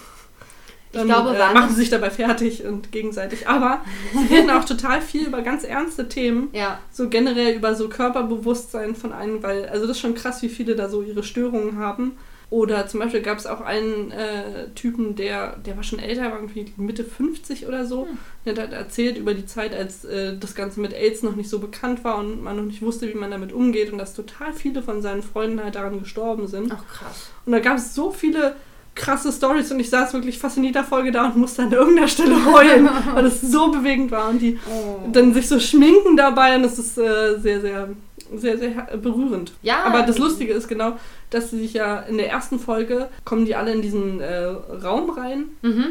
[0.93, 3.47] Dann, glaube, äh, machen sie sich dabei fertig und gegenseitig.
[3.47, 3.82] Aber
[4.13, 6.49] sie reden auch total viel über ganz ernste Themen.
[6.53, 10.49] Ja, So generell über so Körperbewusstsein von einem, weil, also das ist schon krass, wie
[10.49, 12.13] viele da so ihre Störungen haben.
[12.51, 16.36] Oder zum Beispiel gab es auch einen äh, Typen, der, der war schon älter, war
[16.36, 18.06] irgendwie Mitte 50 oder so.
[18.06, 18.17] Hm.
[18.45, 21.58] Der hat erzählt über die Zeit, als äh, das Ganze mit AIDS noch nicht so
[21.58, 24.84] bekannt war und man noch nicht wusste, wie man damit umgeht und dass total viele
[24.84, 26.71] von seinen Freunden halt daran gestorben sind.
[26.71, 27.32] ach krass.
[27.47, 28.56] Und da gab es so viele
[28.95, 32.08] krasse Stories und ich saß wirklich fast in jeder Folge da und musste an irgendeiner
[32.08, 34.99] Stelle heulen, weil es so bewegend war und die Oh.
[35.12, 37.89] dann sich so schminken dabei und das ist äh, sehr, sehr
[38.36, 39.51] sehr, sehr berührend.
[39.62, 39.84] Ja.
[39.84, 40.93] Aber das Lustige ist genau,
[41.29, 44.45] dass sie sich ja in der ersten Folge kommen die alle in diesen äh,
[44.84, 45.86] Raum rein Mhm.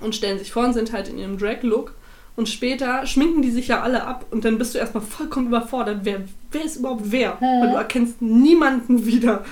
[0.00, 1.94] und stellen sich vor und sind halt in ihrem Drag-Look.
[2.36, 6.00] Und später schminken die sich ja alle ab und dann bist du erstmal vollkommen überfordert.
[6.04, 6.20] Wer,
[6.52, 7.36] wer ist überhaupt wer?
[7.40, 9.44] Weil du erkennst niemanden wieder.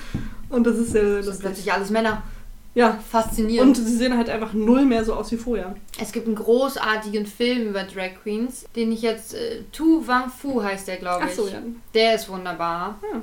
[0.48, 1.46] Und das ist sehr, sehr Das sind lustig.
[1.46, 2.22] plötzlich alles Männer.
[2.76, 2.98] Ja.
[3.10, 3.76] Faszinierend.
[3.78, 5.74] Und sie sehen halt einfach null mehr so aus wie vorher.
[6.00, 9.34] Es gibt einen großartigen Film über Drag Queens, den ich jetzt.
[9.34, 11.30] Äh, Tu Wang Fu heißt der, glaube ich.
[11.32, 11.58] Ach so, ja.
[11.94, 12.98] Der ist wunderbar.
[13.12, 13.22] Ja.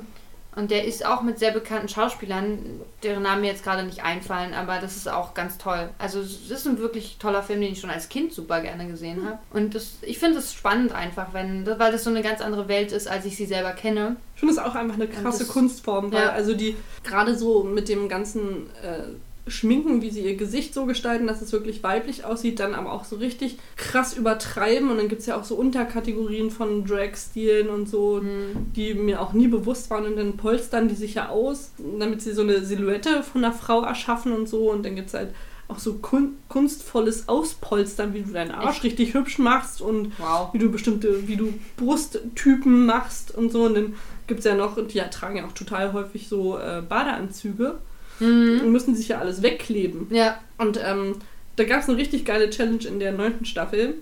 [0.56, 2.58] Und der ist auch mit sehr bekannten Schauspielern,
[3.02, 5.88] deren Namen mir jetzt gerade nicht einfallen, aber das ist auch ganz toll.
[5.98, 9.24] Also es ist ein wirklich toller Film, den ich schon als Kind super gerne gesehen
[9.26, 9.38] habe.
[9.52, 12.92] Und das, ich finde es spannend einfach, wenn, weil das so eine ganz andere Welt
[12.92, 14.14] ist, als ich sie selber kenne.
[14.34, 16.30] Ich finde es auch einfach eine krasse das- Kunstform, weil Ja.
[16.30, 19.08] also die gerade so mit dem ganzen äh,
[19.46, 23.04] Schminken, wie sie ihr Gesicht so gestalten, dass es wirklich weiblich aussieht, dann aber auch
[23.04, 27.88] so richtig krass übertreiben und dann gibt es ja auch so Unterkategorien von Drag-Stilen und
[27.88, 28.72] so, Hm.
[28.74, 32.32] die mir auch nie bewusst waren und dann polstern die sich ja aus, damit sie
[32.32, 35.34] so eine Silhouette von einer Frau erschaffen und so und dann gibt es halt
[35.68, 38.84] auch so kun kunstvolles Auspolstern, wie du deinen Arsch Echt?
[38.84, 40.50] richtig hübsch machst und Wow.
[40.52, 43.64] wie du bestimmte, wie du Brusttypen machst und so.
[43.64, 43.94] Und dann
[44.26, 47.76] gibt es ja noch, die ja, tragen ja auch total häufig so äh, Badeanzüge
[48.20, 48.60] Mhm.
[48.62, 50.06] und müssen sich ja alles wegkleben.
[50.10, 50.38] Ja.
[50.58, 51.16] Und ähm,
[51.56, 53.94] da gab es eine richtig geile Challenge in der neunten Staffel.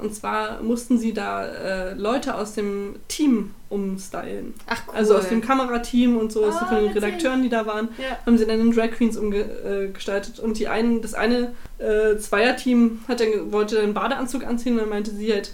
[0.00, 4.54] Und zwar mussten sie da äh, Leute aus dem Team umstylen.
[4.66, 4.94] Ach cool.
[4.94, 6.92] Also aus dem Kamerateam und so, aus von den.
[6.92, 8.16] Redakteuren, die da waren, ja.
[8.24, 10.38] haben sie dann in Drag Queens umgestaltet.
[10.38, 14.80] Und die einen, das eine äh, Zweierteam hat dann, wollte dann einen Badeanzug anziehen und
[14.80, 15.52] dann meinte sie halt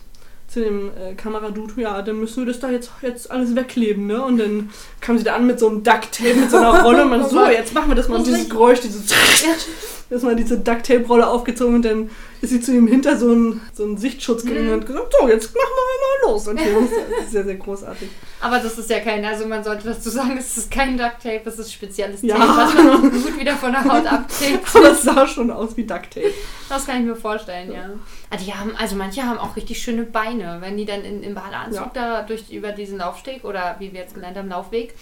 [0.48, 4.24] zu dem äh, Kameradude, ja, dann müssen wir das da jetzt, jetzt alles wegkleben, ne?
[4.24, 7.10] Und dann kam sie da an mit so einem Ducktape, mit so einer Rolle und
[7.10, 8.16] man so, jetzt machen wir das mal.
[8.16, 9.06] Und dieses Geräusch, dieses
[10.10, 13.84] dass man diese Ducktape-Rolle aufgezogen und dann ist sie zu ihm hinter so einen, so
[13.84, 14.72] einen Sichtschutz gegangen Mhm.
[14.74, 16.48] und gesagt, so, jetzt machen wir mal los.
[16.48, 16.90] Und hier, das
[17.24, 18.08] ist sehr, sehr großartig.
[18.40, 21.42] Aber das ist ja kein, also man sollte dazu sagen, es ist kein Duct Tape,
[21.46, 22.36] es ist spezielles Ja.
[22.36, 24.74] Tape, was man gut wieder von der Haut abträgt.
[24.74, 26.32] Aber es sah schon aus wie Ducktape.
[26.68, 27.90] Das kann ich mir vorstellen, ja.
[28.30, 31.34] Ah, Die haben, also manche haben auch richtig schöne Beine, wenn die dann in, im
[31.34, 34.94] Badeanzug da durch, über diesen Laufsteg oder wie wir jetzt gelernt haben, Laufweg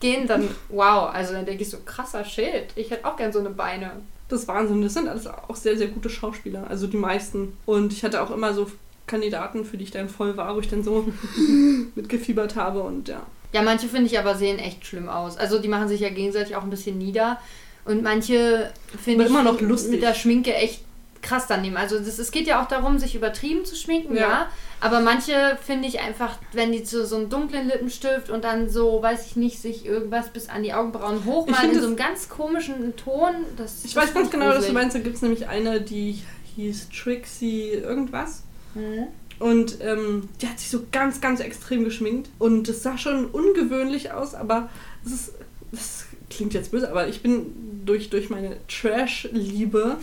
[0.00, 3.38] gehen, dann wow, also dann denke ich so, krasser Shit, ich hätte auch gern so
[3.40, 3.90] eine Beine.
[4.30, 4.80] Das ist Wahnsinn.
[4.80, 6.66] Das sind alles auch sehr, sehr gute Schauspieler.
[6.68, 7.56] Also die meisten.
[7.66, 8.70] Und ich hatte auch immer so
[9.06, 11.06] Kandidaten, für die ich dann voll war, wo ich dann so
[11.94, 13.22] mitgefiebert habe und ja.
[13.52, 15.36] Ja, manche finde ich aber sehen echt schlimm aus.
[15.36, 17.40] Also die machen sich ja gegenseitig auch ein bisschen nieder.
[17.84, 18.70] Und manche
[19.02, 19.90] finde ich immer noch lustig.
[19.90, 20.84] mit der Schminke echt
[21.22, 21.76] krass daneben.
[21.76, 24.20] Also das, es geht ja auch darum, sich übertrieben zu schminken, ja.
[24.20, 24.48] Ja.
[24.80, 29.02] Aber manche finde ich einfach, wenn die zu so einem dunklen Lippenstift und dann so,
[29.02, 32.28] weiß ich nicht, sich irgendwas bis an die Augenbrauen hochmalen in so das- einem ganz
[32.28, 33.30] komischen Ton.
[33.56, 34.74] Das, Ich das weiß ganz genau, was du gruselig.
[34.74, 34.94] meinst.
[34.96, 36.22] Da gibt es nämlich eine, die
[36.56, 38.42] hieß Trixie irgendwas.
[38.74, 39.06] Mhm.
[39.38, 42.30] Und ähm, die hat sich so ganz, ganz extrem geschminkt.
[42.38, 44.68] Und es sah schon ungewöhnlich aus, aber
[45.04, 45.32] es ist.
[45.72, 49.96] Das klingt jetzt böse, aber ich bin durch, durch meine Trash-Liebe.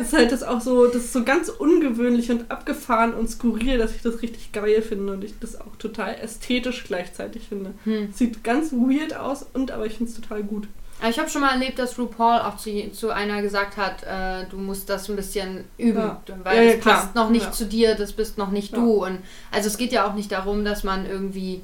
[0.00, 3.94] ist halt das auch so, das ist so ganz ungewöhnlich und abgefahren und skurril, dass
[3.94, 7.74] ich das richtig geil finde und ich das auch total ästhetisch gleichzeitig finde.
[7.84, 8.12] Hm.
[8.12, 10.66] Sieht ganz weird aus und aber ich finde es total gut.
[10.98, 14.48] Aber ich habe schon mal erlebt, dass RuPaul auch zu, zu einer gesagt hat, äh,
[14.50, 16.22] du musst das ein bisschen üben, Ja.
[16.42, 16.94] weil Ja, ja, das klar.
[17.02, 17.52] passt noch nicht Ja.
[17.52, 18.78] zu dir, das bist noch nicht Ja.
[18.78, 19.04] du.
[19.04, 19.18] Und
[19.52, 21.60] also es geht ja auch nicht darum, dass man irgendwie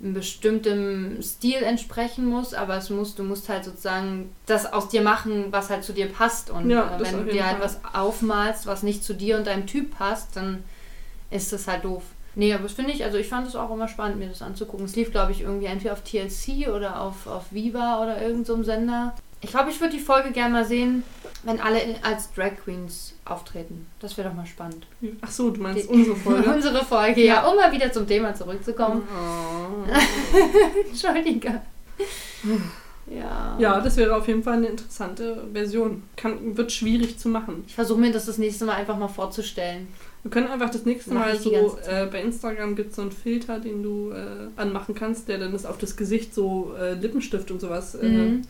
[0.00, 5.02] einem bestimmten Stil entsprechen muss, aber es muss, du musst halt sozusagen das aus dir
[5.02, 6.50] machen, was halt zu dir passt.
[6.50, 9.66] Und Ja, äh, wenn du dir halt was aufmalst, was nicht zu dir und deinem
[9.66, 10.62] Typ passt, dann
[11.30, 12.02] ist das halt doof.
[12.36, 14.86] Nee, aber das finde ich, also ich fand es auch immer spannend, mir das anzugucken.
[14.86, 18.62] Es lief, glaube ich, irgendwie entweder auf TLC oder auf, auf Viva oder irgendeinem so
[18.62, 19.14] Sender.
[19.40, 21.04] Ich glaube, ich würde die Folge gerne mal sehen,
[21.44, 23.86] wenn alle in- als Drag Queens auftreten.
[24.00, 24.86] Das wäre doch mal spannend.
[25.20, 26.50] Ach so, du meinst Die- unsere Folge.
[26.54, 29.02] Unsere Folge, ja, um mal wieder zum Thema zurückzukommen.
[29.08, 29.84] Oh.
[30.88, 31.60] Entschuldige.
[33.10, 33.56] Ja.
[33.58, 36.02] Ja, das wäre auf jeden Fall eine interessante Version.
[36.16, 37.64] Kann, wird schwierig zu machen.
[37.66, 39.88] Ich versuche mir das das nächste Mal einfach mal vorzustellen.
[40.24, 43.12] Wir können einfach das nächste Mach Mal so, äh, bei Instagram gibt es so einen
[43.12, 47.50] Filter, den du äh, anmachen kannst, der dann ist auf das Gesicht so äh, Lippenstift
[47.50, 48.42] und sowas äh, Mhm.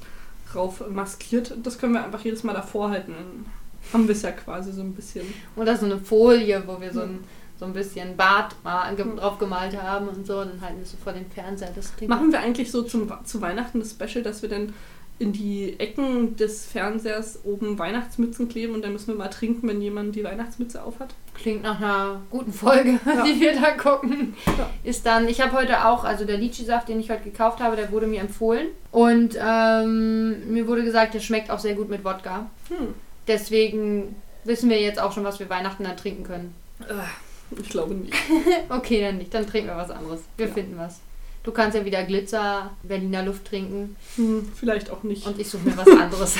[0.54, 1.54] Rauf maskiert.
[1.62, 3.12] Das können wir einfach jedes Mal davor halten.
[3.12, 3.46] Dann
[3.92, 5.26] haben wir es ja quasi so ein bisschen.
[5.56, 7.20] Oder so eine Folie, wo wir so ein,
[7.58, 8.54] so ein bisschen Bart
[8.96, 10.44] ge- drauf gemalt haben und so.
[10.44, 11.70] Dann halten wir so vor dem Fernseher.
[11.74, 14.72] Das Machen wir eigentlich so zum, zu Weihnachten das Special, dass wir dann
[15.20, 19.82] in die Ecken des Fernsehers oben Weihnachtsmützen kleben und dann müssen wir mal trinken, wenn
[19.82, 21.12] jemand die Weihnachtsmütze aufhat.
[21.34, 23.24] Klingt nach einer guten Folge, Ja.
[23.24, 24.34] die wir da gucken.
[24.46, 24.70] Ja.
[24.84, 27.90] Ist dann, ich habe heute auch, also der Litchi-Saft, den ich heute gekauft habe, der
[27.90, 28.68] wurde mir empfohlen.
[28.92, 32.48] Und ähm, mir wurde gesagt, der schmeckt auch sehr gut mit Wodka.
[32.68, 32.94] Hm.
[33.26, 36.54] Deswegen wissen wir jetzt auch schon, was wir Weihnachten dann trinken können.
[36.80, 38.14] Äh, Ich glaube nicht.
[38.68, 39.32] Okay, dann nicht.
[39.34, 40.20] Dann trinken wir was anderes.
[40.36, 40.54] Wir Ja.
[40.54, 41.00] finden was.
[41.48, 45.26] Du kannst ja wieder Glitzer, Berliner Luft trinken Hm, vielleicht auch nicht.
[45.26, 46.36] und ich suche mir was anderes.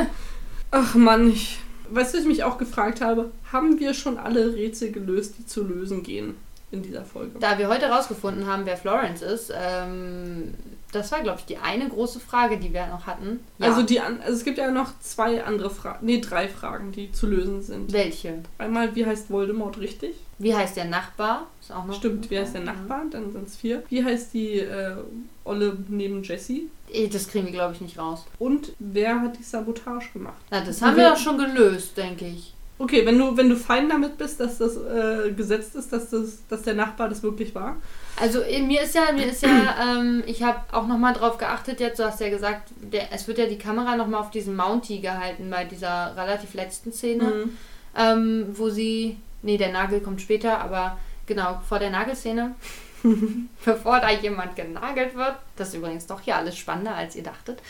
[0.70, 1.58] Ach Mann, ich.
[1.90, 3.30] Weißt du, was ich mich auch gefragt habe?
[3.52, 6.34] Haben wir schon alle Rätsel gelöst, die zu lösen gehen
[6.70, 7.38] in dieser Folge?
[7.38, 10.54] da wir heute rausgefunden haben, wer Florence ist, ähm,
[10.92, 13.40] das war, glaube ich, die eine große Frage, die wir noch hatten.
[13.58, 13.66] Ja.
[13.66, 17.26] Also, die, also es gibt ja noch zwei andere Fragen, nee, drei Fragen, die zu
[17.26, 17.92] lösen sind.
[17.92, 18.42] welche?
[18.58, 20.16] Einmal, wie heißt Voldemort richtig?
[20.38, 21.48] Wie heißt der Nachbar?
[21.60, 23.02] Ist auch noch Stimmt, wie heißt der Nachbar?
[23.10, 23.82] Dann sind es vier.
[23.88, 24.96] Wie heißt die äh,
[25.44, 26.70] Olle neben Jessie?
[27.12, 28.24] Das kriegen wir, glaube ich, nicht raus.
[28.38, 30.38] Und wer hat die Sabotage gemacht?
[30.50, 32.54] Na, das haben wir doch schon gelöst, denke ich.
[32.80, 36.46] Okay, wenn du, wenn du fein damit bist, dass das äh, gesetzt ist, dass, das,
[36.48, 37.76] dass der Nachbar das wirklich war.
[38.20, 39.48] Also eh, mir ist ja, mir ist ja,
[39.98, 43.38] ähm, ich habe auch nochmal drauf geachtet jetzt, du hast ja gesagt, der, es wird
[43.38, 47.56] ja die Kamera nochmal auf diesen Mountie gehalten bei dieser relativ letzten Szene, Mhm.
[47.96, 52.54] ähm, wo sie, nee, der Nagel kommt später, aber genau, vor der Nagelszene,
[53.64, 57.60] bevor da jemand genagelt wird, das ist übrigens doch hier alles spannender, als ihr dachtet,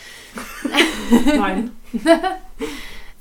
[1.25, 1.71] Nein.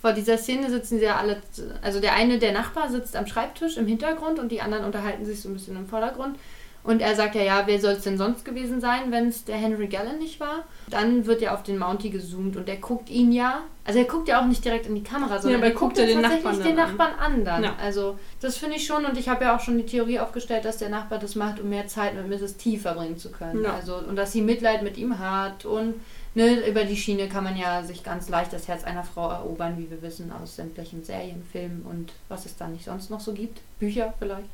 [0.07, 1.41] vor dieser Szene sitzen sie ja alle,
[1.81, 5.41] also der eine, der Nachbar sitzt am Schreibtisch im Hintergrund und die anderen unterhalten sich
[5.41, 6.37] so ein bisschen im Vordergrund.
[6.81, 9.57] Und er sagt ja, ja, wer soll es denn sonst gewesen sein, wenn es der
[9.57, 10.63] Henry Gallen nicht war?
[10.89, 14.29] Dann wird ja auf den Mountie gezoomt und der guckt ihn ja, also er guckt
[14.29, 16.21] ja auch nicht direkt in die Kamera, sondern aber er er guckt ja ja den
[16.21, 16.87] tatsächlich Nachbarn den an.
[16.87, 17.63] Nachbarn an dann.
[17.65, 17.75] Ja.
[17.83, 20.77] Also das finde ich schon und ich habe ja auch schon die Theorie aufgestellt, dass
[20.77, 22.55] der Nachbar das macht, um mehr Zeit mit Mrs.
[22.55, 23.65] T verbringen zu können.
[23.65, 23.73] Ja.
[23.73, 25.95] Also und dass sie Mitleid mit ihm hat und
[26.37, 29.77] ne, über die Schiene kann man ja sich ganz leicht das Herz einer Frau erobern,
[29.77, 33.33] wie wir wissen aus sämtlichen Serien, Filmen und was es da nicht sonst noch so
[33.33, 33.59] gibt.
[33.79, 34.47] Bücher vielleicht.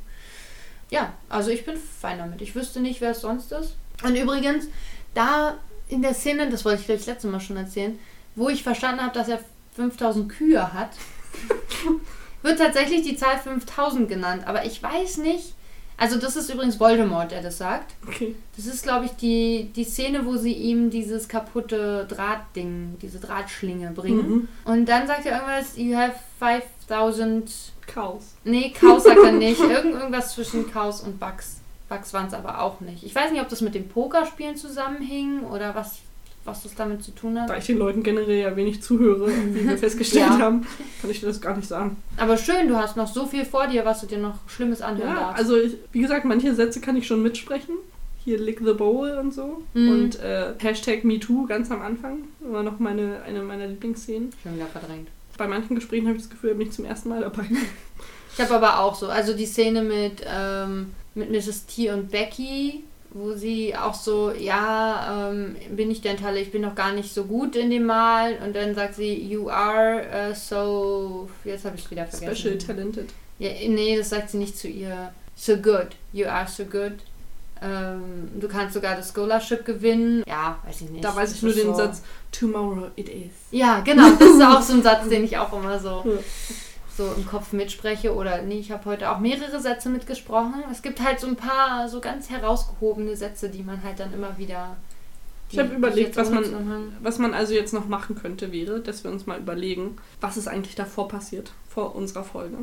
[0.90, 2.42] Ja, also ich bin fein damit.
[2.42, 3.76] Ich wüsste nicht, wer es sonst ist.
[4.02, 4.68] Und übrigens,
[5.14, 5.58] da
[5.90, 8.00] in der Szene, das wollte ich glaube ich das letzte Mal schon erzählen,
[8.36, 9.40] wo ich verstanden habe, dass er
[9.76, 10.92] 5000 Kühe hat,
[12.44, 14.48] wird tatsächlich die Zahl 5000 genannt.
[14.48, 15.54] Aber ich weiß nicht.
[15.98, 17.94] Also, das ist übrigens Voldemort, der das sagt.
[18.08, 18.36] Okay.
[18.56, 23.92] Das ist, glaube ich, die, die Szene, wo sie ihm dieses kaputte Drahtding, diese Drahtschlinge
[23.92, 24.30] bringen.
[24.30, 24.48] Mhm.
[24.66, 27.52] Und dann sagt er irgendwas, you have 5000
[27.86, 28.36] Chaos.
[28.44, 29.60] Nee, Chaos sagt er nicht.
[29.62, 31.58] Irgend, irgendwas zwischen Chaos und Bugs.
[31.90, 33.04] Bugs waren es aber auch nicht.
[33.04, 36.00] Ich weiß nicht, ob das mit dem Pokerspielen zusammenhing oder was,
[36.46, 37.58] was das damit zu tun Da hat.
[37.60, 40.40] ich den Leuten generell ja wenig zuhöre, wie wir festgestellt Ja.
[40.40, 40.66] haben,
[41.02, 41.96] kann ich dir das gar nicht sagen.
[42.18, 45.10] Aber schön, du hast noch so viel vor dir, was du dir noch Schlimmes anhören
[45.10, 45.40] Ja, darfst.
[45.40, 47.76] also ich, wie gesagt, manche Sätze kann ich schon mitsprechen.
[48.26, 49.64] Hier Lick the Bowl und so.
[49.74, 49.90] Mhm.
[49.90, 52.20] Und äh, Hashtag MeToo ganz am Anfang.
[52.42, 54.32] Immer noch meine, eine meiner Lieblingsszenen.
[54.42, 55.10] Schon wieder verdrängt.
[55.38, 57.44] Bei manchen Gesprächen habe ich das Gefühl, ich bin nicht zum ersten Mal dabei.
[58.36, 61.66] Ich habe aber auch so, also die Szene mit, ähm, mit Mrs.
[61.66, 66.62] T und Becky, wo sie auch so, ja, ähm, bin ich denn Talle, ich bin
[66.62, 68.38] noch gar nicht so gut in dem Mal.
[68.44, 72.36] Und dann sagt sie, you are uh, so, jetzt habe ich wieder vergessen.
[72.36, 73.10] Special Talented.
[73.40, 75.14] Ja, nee, das sagt sie nicht zu ihr.
[75.36, 75.90] So good.
[76.12, 76.94] You are so good.
[77.62, 80.24] Ähm, du kannst sogar das Scholarship gewinnen.
[80.28, 81.04] Ja, weiß ich nicht.
[81.04, 81.76] Da weiß ich nur den so.
[81.76, 83.32] Satz, Tomorrow it is.
[83.52, 84.10] Ja, genau.
[84.20, 86.12] Das ist auch so ein Satz, den ich auch immer so, Ja.
[86.98, 88.16] So im Kopf mitspreche.
[88.16, 90.64] Oder nee, ich habe heute auch mehrere Sätze mitgesprochen.
[90.72, 94.38] Es gibt halt so ein paar so ganz herausgehobene Sätze, die man halt dann immer
[94.38, 94.78] wieder.
[95.54, 99.12] Ich habe überlegt, was man, was man also jetzt noch machen könnte, wäre, dass wir
[99.12, 102.58] uns mal überlegen, was ist eigentlich davor passiert, vor unserer Folge.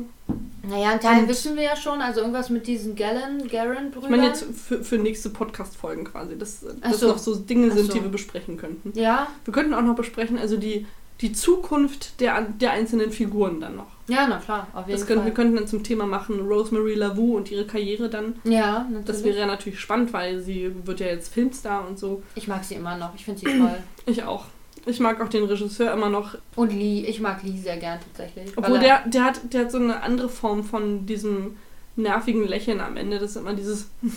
[0.63, 2.01] Naja, einen Teil wissen wir ja schon.
[2.01, 4.03] Also irgendwas mit diesen Gallen, Garen-Brüdern.
[4.03, 7.07] Ich meine jetzt für, für nächste Podcast-Folgen quasi, dass Ach das so.
[7.07, 7.93] noch so Dinge sind, so.
[7.93, 8.91] die wir besprechen könnten.
[8.99, 10.85] Ja, Wir könnten auch noch besprechen, also die,
[11.21, 14.00] die Zukunft der, der einzelnen Figuren dann noch.
[14.11, 15.27] Ja, na klar, auf jeden Das können, Fall.
[15.29, 18.35] wir könnten dann zum Thema machen, Rosemary Lavu und ihre Karriere dann.
[18.43, 19.05] ja, natürlich.
[19.05, 22.21] Das wäre ja natürlich spannend, weil sie wird ja jetzt Filmstar und so.
[22.35, 23.15] Ich mag sie immer noch.
[23.15, 23.77] Ich finde sie toll.
[24.05, 24.45] Ich auch.
[24.87, 26.35] Ich mag auch den Regisseur immer noch.
[26.55, 27.05] Und Lee.
[27.07, 28.57] Ich mag Lee sehr gern tatsächlich.
[28.57, 31.57] Obwohl er- der, der, hat, der hat so eine andere Form von diesem
[31.95, 33.19] nervigen Lächeln am Ende.
[33.19, 33.89] Das ist immer dieses.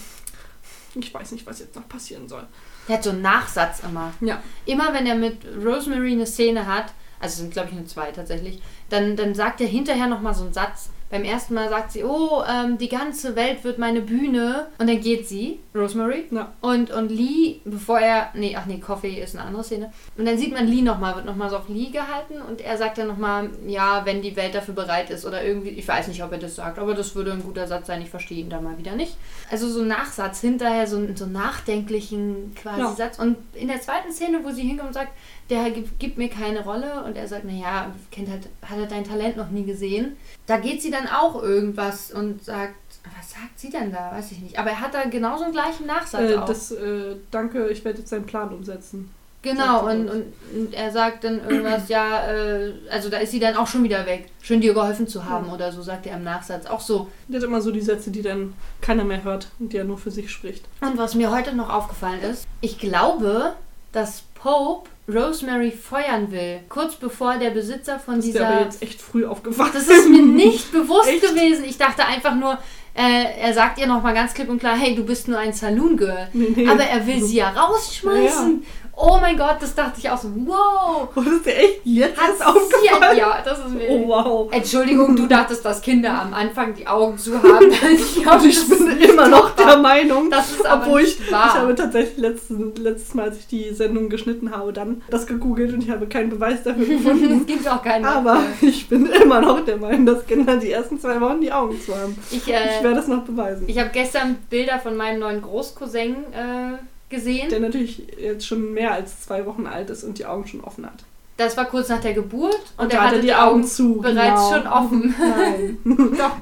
[0.96, 2.46] Ich weiß nicht, was jetzt noch passieren soll.
[2.88, 4.12] Der hat so einen Nachsatz immer.
[4.20, 4.40] Ja.
[4.64, 8.11] Immer wenn er mit Rosemary eine Szene hat, also es sind glaube ich nur zwei
[8.12, 10.90] tatsächlich, dann, dann sagt er hinterher nochmal so einen Satz.
[11.11, 14.66] Beim ersten Mal sagt sie, oh, ähm, die ganze Welt wird meine Bühne.
[14.79, 16.53] Und dann geht sie, Rosemary, Ja.
[16.61, 19.92] und, und Lee, bevor er, nee, ach nee, Coffee ist eine andere Szene.
[20.16, 22.98] Und dann sieht man Lee nochmal, wird nochmal so auf Lee gehalten und er sagt
[22.98, 26.33] dann nochmal, ja, wenn die Welt dafür bereit ist oder irgendwie, ich weiß nicht, ob
[26.33, 28.77] er das sagt, aber das würde ein guter Satz sein, ich verstehe ihn da mal
[28.79, 29.16] wieder nicht.
[29.53, 32.92] Also so ein Nachsatz hinterher, so, einen- so einen nachdenklichen quasi Ja.
[32.92, 33.18] Satz.
[33.20, 35.12] Und in der zweiten Szene, wo sie hinkommt und sagt,
[35.50, 39.37] der gibt, mir keine Rolle und er sagt, naja, kennt halt, hat er dein Talent
[39.37, 40.16] noch nie gesehen.
[40.46, 42.74] Da geht sie dann auch irgendwas und sagt,
[43.18, 44.12] was sagt sie denn da?
[44.12, 44.59] Weiß ich nicht.
[44.59, 46.46] Aber er hat da genau so einen gleichen Nachsatz Äh, auch.
[46.46, 49.11] das, äh, danke, ich werde jetzt seinen Plan umsetzen.
[49.42, 53.57] Genau, und, und, und er sagt dann irgendwas, ja, äh, also da ist sie dann
[53.57, 54.28] auch schon wieder weg.
[54.40, 56.64] Schön dir geholfen zu haben oder so, sagt er im Nachsatz.
[56.64, 57.09] Auch so.
[57.28, 59.98] Die hat immer so die Sätze, die dann keiner mehr hört und die er nur
[59.98, 60.64] für sich spricht.
[60.80, 63.52] Und was mir heute noch aufgefallen ist, ich glaube,
[63.92, 68.64] dass Pope Rosemary feuern will, kurz bevor der Besitzer von Das ist dir aber dieser...
[68.64, 69.75] jetzt echt früh aufgewacht.
[69.75, 71.23] Das ist mir nicht bewusst Echt?
[71.23, 71.64] gewesen.
[71.64, 72.59] Ich dachte einfach nur,
[72.95, 76.29] äh, er sagt ihr nochmal ganz klipp und klar, hey, du bist nur ein Saloon-Girl.
[76.33, 76.69] Nee, nee.
[76.69, 78.64] Aber er will sie ja rausschmeißen.
[78.96, 81.09] Oh mein Gott, das dachte ich auch so, wow.
[81.14, 82.44] Oh, das ist dir echt jetzt Hat erst sie
[82.90, 83.18] aufgefallen?
[83.18, 83.88] ja, das ist mir...
[83.90, 84.48] Oh, wow.
[84.52, 87.66] Entschuldigung, du dachtest, dass Kinder am Anfang die Augen zu haben.
[87.92, 91.46] Ich glaube, Und ich bin immer noch der Meinung, Das ist aber obwohl ich, wahr.
[91.48, 95.72] ich habe tatsächlich letzten, letztes Mal, als ich die Sendung geschnitten habe, dann das gegoogelt
[95.74, 97.40] und ich habe keinen Beweis dafür gefunden.
[97.40, 98.04] Es gibt auch keinen.
[98.04, 101.80] Aber ich bin immer noch der Meinung, dass Kinder die ersten zwei Wochen die Augen
[101.80, 102.16] zu haben.
[102.30, 103.64] Ich, Ich äh, werde das noch beweisen.
[103.66, 106.78] ich habe gestern Bilder von meinem neuen Großcousin äh,
[107.14, 107.48] gesehen.
[107.48, 110.87] der natürlich jetzt schon mehr als zwei Wochen alt ist und die Augen schon offen
[110.87, 111.05] hat.
[111.37, 114.00] Das war kurz nach der Geburt und, da er hatte die Augen zu.
[114.00, 114.53] bereits genau.
[114.53, 115.14] schon offen.
[115.20, 115.79] Nein.
[116.16, 116.37] Doch.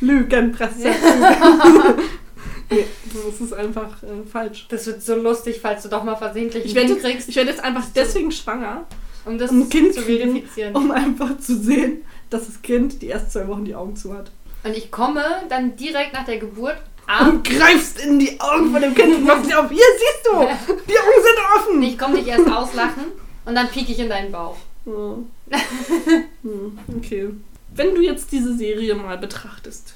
[0.00, 0.88] Lügenpresse.
[2.70, 4.66] nee, das ist einfach äh, falsch.
[4.68, 7.64] Das wird so lustig, falls du doch mal versehentlich Ich werde kriegst, ich werde jetzt
[7.64, 8.86] einfach deswegen schwanger,
[9.24, 10.76] um das um ein Kind zu verifizieren.
[10.76, 14.30] um einfach zu sehen, dass das Kind die ersten zwei Wochen die Augen zu hat.
[14.62, 16.76] Und ich komme dann direkt nach der Geburt
[17.08, 17.28] ab.
[17.28, 19.68] Und greifst in die Augen von dem Kind und machst sie auf.
[19.68, 21.82] Hier siehst du, die Augen sind offen.
[21.82, 23.04] Ich komme dich erst auslachen
[23.44, 24.56] und dann pieke ich in deinen Bauch.
[24.86, 25.18] Oh.
[26.96, 27.30] Okay.
[27.74, 29.94] Wenn du jetzt diese Serie mal betrachtest,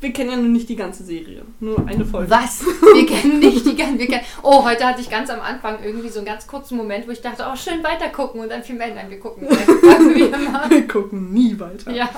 [0.00, 2.30] wir kennen ja nun nicht die ganze Serie, nur eine Folge.
[2.30, 2.64] Was?
[2.94, 3.76] Wir kennen nicht die.
[3.76, 7.06] Wir kennen, oh, heute hatte ich ganz am Anfang irgendwie so einen ganz kurzen Moment,
[7.06, 8.40] wo ich dachte, oh, schön weitergucken.
[8.40, 9.58] Und dann fiel mir ein, nein, wir gucken immer.
[10.70, 11.90] Wir gucken nie weiter.
[11.90, 12.08] Ja.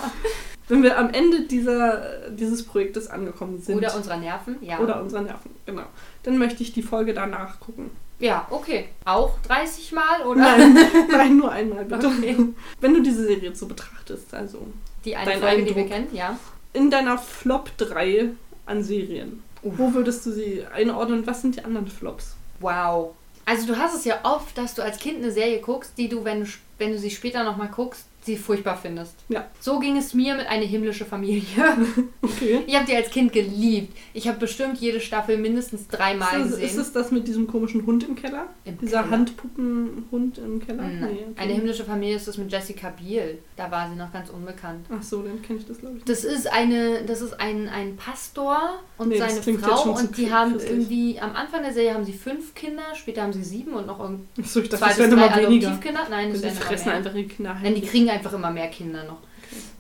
[0.71, 4.79] Wenn wir am Ende dieser, dieses Projektes angekommen sind, Oder unserer Nerven, ja.
[4.79, 5.83] oder unserer Nerven, genau,
[6.23, 7.91] dann möchte ich die Folge danach gucken.
[8.21, 8.89] Ja, okay.
[9.05, 10.41] Auch 30 Mal oder?
[10.43, 10.79] Nein,
[11.11, 12.07] nein, nur einmal bitte.
[12.07, 12.37] Okay.
[12.81, 14.67] Wenn du diese Serie so betrachtest, also
[15.05, 15.89] Die eine Folge, die wir Eindruck.
[15.89, 16.39] kennen, ja.
[16.73, 18.29] in deiner Flop 3
[18.67, 19.75] an Serien, Uff.
[19.77, 21.27] wo würdest du sie einordnen?
[21.27, 22.37] Was sind die anderen Flops?
[22.61, 23.15] Wow.
[23.47, 26.25] Also du hast es ja oft, dass du als Kind eine Serie guckst, die du,
[26.25, 29.15] wenn du, wenn du sie später nochmal guckst, sie furchtbar findest.
[29.29, 29.47] Ja.
[29.61, 31.43] So ging es mir mit eine himmlische Familie.
[32.23, 32.61] Okay.
[32.67, 33.95] Ich habe die als Kind geliebt.
[34.15, 36.65] Ich habe bestimmt jede Staffel mindestens dreimal Ist, gesehen.
[36.65, 38.47] ist es das mit diesem komischen Hund im Keller?
[38.65, 39.11] Im Dieser Keller.
[39.11, 40.83] Handpuppenhund im Keller?
[40.83, 41.01] Nein.
[41.01, 41.43] Nee, okay.
[41.43, 43.39] Eine himmlische Familie ist das mit Jessica Biel.
[43.57, 44.87] Da war sie noch ganz unbekannt.
[44.91, 46.05] Ach so, dann kenne ich das, glaube ich.
[46.05, 50.59] Das ist eine, das ist ein, ein Pastor und Nee, seine Frau und die haben
[50.59, 54.01] irgendwie am Anfang der Serie haben sie fünf Kinder, später haben sie sieben und noch
[54.01, 55.45] irgend Achso, ich dachte, zwei das bis drei.
[55.45, 56.07] Adoptivkinder.
[56.11, 57.91] Nein, das Die werden fressen einfach ihre Kinder Nein, die heimlich.
[58.11, 59.19] Kriegen einfach immer mehr Kinder noch.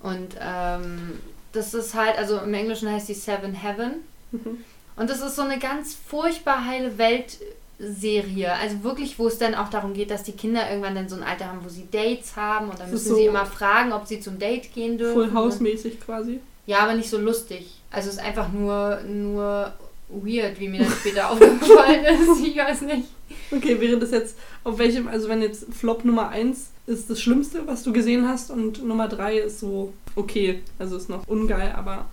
[0.02, 1.18] Und ähm,
[1.52, 3.96] das ist halt, also im Englischen heißt die Seven Heaven.
[4.30, 4.58] Mhm.
[4.96, 8.52] Und das ist so eine ganz furchtbar heile Welt-Serie.
[8.52, 11.22] Also wirklich, wo es dann auch darum geht, dass die Kinder irgendwann dann so ein
[11.22, 14.20] Alter haben, wo sie Dates haben und dann müssen sie so immer fragen, ob sie
[14.20, 15.14] zum Date gehen dürfen.
[15.14, 16.40] Full House-mäßig quasi.
[16.66, 17.80] Ja, aber nicht so lustig.
[17.90, 19.72] Also es ist einfach nur, nur
[20.08, 22.44] weird, wie mir das später aufgefallen ist.
[22.44, 23.08] Ich weiß nicht.
[23.50, 27.66] Okay, wäre das jetzt auf welchem, also wenn jetzt Flop Nummer 1 ist das Schlimmste,
[27.66, 32.06] was du gesehen hast und Nummer 3 ist so okay, also ist noch ungeil, aber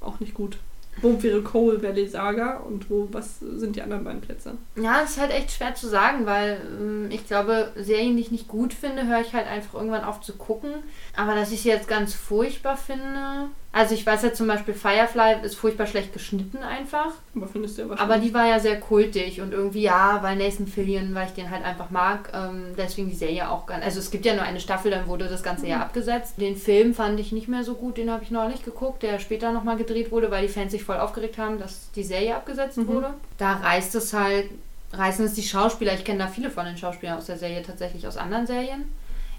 [0.00, 0.58] auch nicht gut.
[1.02, 4.56] Wo wäre Coal Valley Saga und wo, was sind die anderen beiden Plätze?
[4.76, 8.30] Ja, es ist halt echt schwer zu sagen, weil ähm, ich glaube, Serien, die ich
[8.30, 10.70] nicht gut finde, höre ich halt einfach irgendwann auf zu gucken.
[11.16, 13.48] Aber dass ich sie jetzt ganz furchtbar finde.
[13.74, 17.10] Also ich weiß ja zum Beispiel, Firefly ist furchtbar schlecht geschnitten einfach.
[17.34, 20.68] Aber findest du ja Aber die war ja sehr kultig und irgendwie ja, weil Nathan
[20.68, 23.84] Fillion, weil ich den halt einfach mag, ähm, deswegen die Serie auch ganz.
[23.84, 26.34] Also es gibt ja nur eine Staffel, dann wurde das ganze Jahr abgesetzt.
[26.40, 29.50] Den Film fand ich nicht mehr so gut, den habe ich neulich geguckt, der später
[29.50, 32.86] nochmal gedreht wurde, weil die Fans sich voll aufgeregt haben, dass die Serie abgesetzt Mhm.
[32.86, 33.14] wurde.
[33.38, 34.50] Da reißt es halt,
[34.92, 35.94] reißen es die Schauspieler.
[35.94, 38.84] Ich kenne da viele von den Schauspielern aus der Serie tatsächlich aus anderen Serien.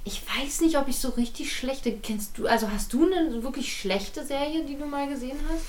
[0.08, 1.92] Ich weiß nicht, ob ich so richtig schlechte.
[1.92, 5.64] Kennst du, also hast du eine wirklich schlechte Serie, die du mal gesehen hast?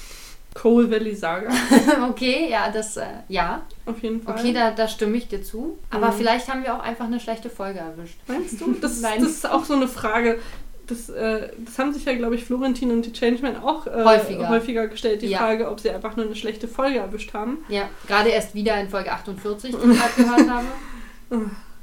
[0.54, 1.50] Coal Valley Saga,
[2.08, 3.60] okay, ja, das, äh, ja.
[3.84, 4.38] auf jeden Fall.
[4.38, 5.78] Okay, da, da stimme ich dir zu.
[5.90, 6.12] Aber Mhm.
[6.14, 8.16] vielleicht haben wir auch einfach eine schlechte Folge erwischt.
[8.26, 8.72] Meinst du?
[8.80, 9.20] Das, Nein.
[9.20, 10.38] das ist auch so eine Frage.
[10.86, 14.48] Das, äh, das haben sich ja, glaube ich, Florentin und die Changeman auch äh, Häufiger.
[14.48, 15.38] häufiger gestellt, die Ja.
[15.38, 17.58] Frage, ob sie einfach nur eine schlechte Folge erwischt haben.
[17.68, 20.66] Ja, gerade erst wieder in Folge 48, die ich gerade gehört habe.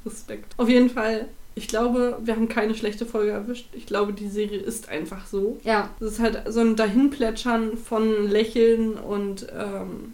[0.06, 0.54] Respekt.
[0.58, 3.68] Auf jeden Fall, ich glaube, wir haben keine schlechte Folge erwischt.
[3.74, 5.60] Ich glaube, die Serie ist einfach so.
[5.64, 10.14] Ja, Es ist halt so ein Dahinplätschern von Lächeln und ähm,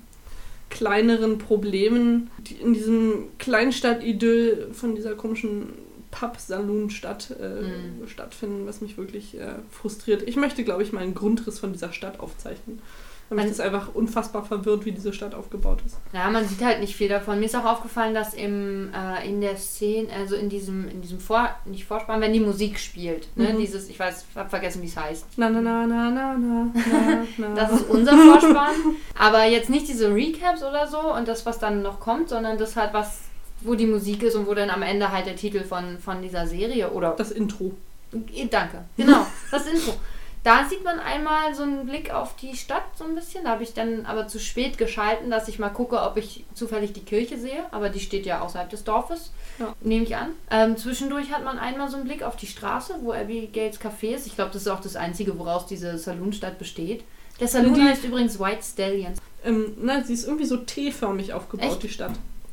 [0.70, 5.70] kleineren Problemen, die in diesem Kleinstadt-Idyll von dieser komischen
[6.12, 8.08] Pub-Saloon-Stadt äh, Mhm.
[8.08, 10.24] stattfinden, was mich wirklich äh, frustriert.
[10.28, 12.80] Ich möchte, glaube ich, mal einen Grundriss von dieser Stadt aufzeichnen.
[13.30, 15.98] Weil mich das einfach unfassbar verwirrt, wie diese Stadt aufgebaut ist.
[16.14, 17.40] Ja, man sieht halt nicht viel davon.
[17.40, 21.20] Mir ist auch aufgefallen, dass im, äh, in der Szene, also in diesem, in diesem
[21.20, 23.60] Vor, nicht Vorspann, wenn die Musik spielt, ne, Mhm.
[23.60, 25.26] dieses, ich weiß, hab vergessen, wie es heißt.
[25.38, 26.72] Na, na, na, na, na, na,
[27.38, 27.54] na.
[27.56, 28.74] Das ist unser Vorspann.
[29.18, 32.76] Aber jetzt nicht diese Recaps oder so und das, was dann noch kommt, sondern das
[32.76, 33.20] halt was,
[33.62, 36.48] wo die Musik ist und wo dann am Ende halt der Titel von, von dieser
[36.48, 37.74] Serie oder das Intro.
[38.34, 39.94] Eh, Danke, genau, das Info.
[40.44, 43.44] Da sieht man einmal so einen Blick auf die Stadt so ein bisschen.
[43.44, 46.94] Da habe ich dann aber zu spät geschalten, dass ich mal gucke, ob ich zufällig
[46.94, 47.66] die Kirche sehe.
[47.72, 49.74] Aber die steht ja außerhalb des Dorfes, Ja.
[49.82, 50.30] nehme ich an.
[50.50, 54.28] Ähm, zwischendurch hat man einmal so einen Blick auf die Straße, wo Abigails Café ist.
[54.28, 57.04] Ich glaube, das ist auch das Einzige, woraus diese Saloonstadt besteht.
[57.42, 59.20] Der Saloon Die- heißt übrigens White Stallions.
[59.44, 61.84] Ähm, na, sie ist irgendwie so T-förmig aufgebaut, Echt?
[61.84, 62.12] die Stadt.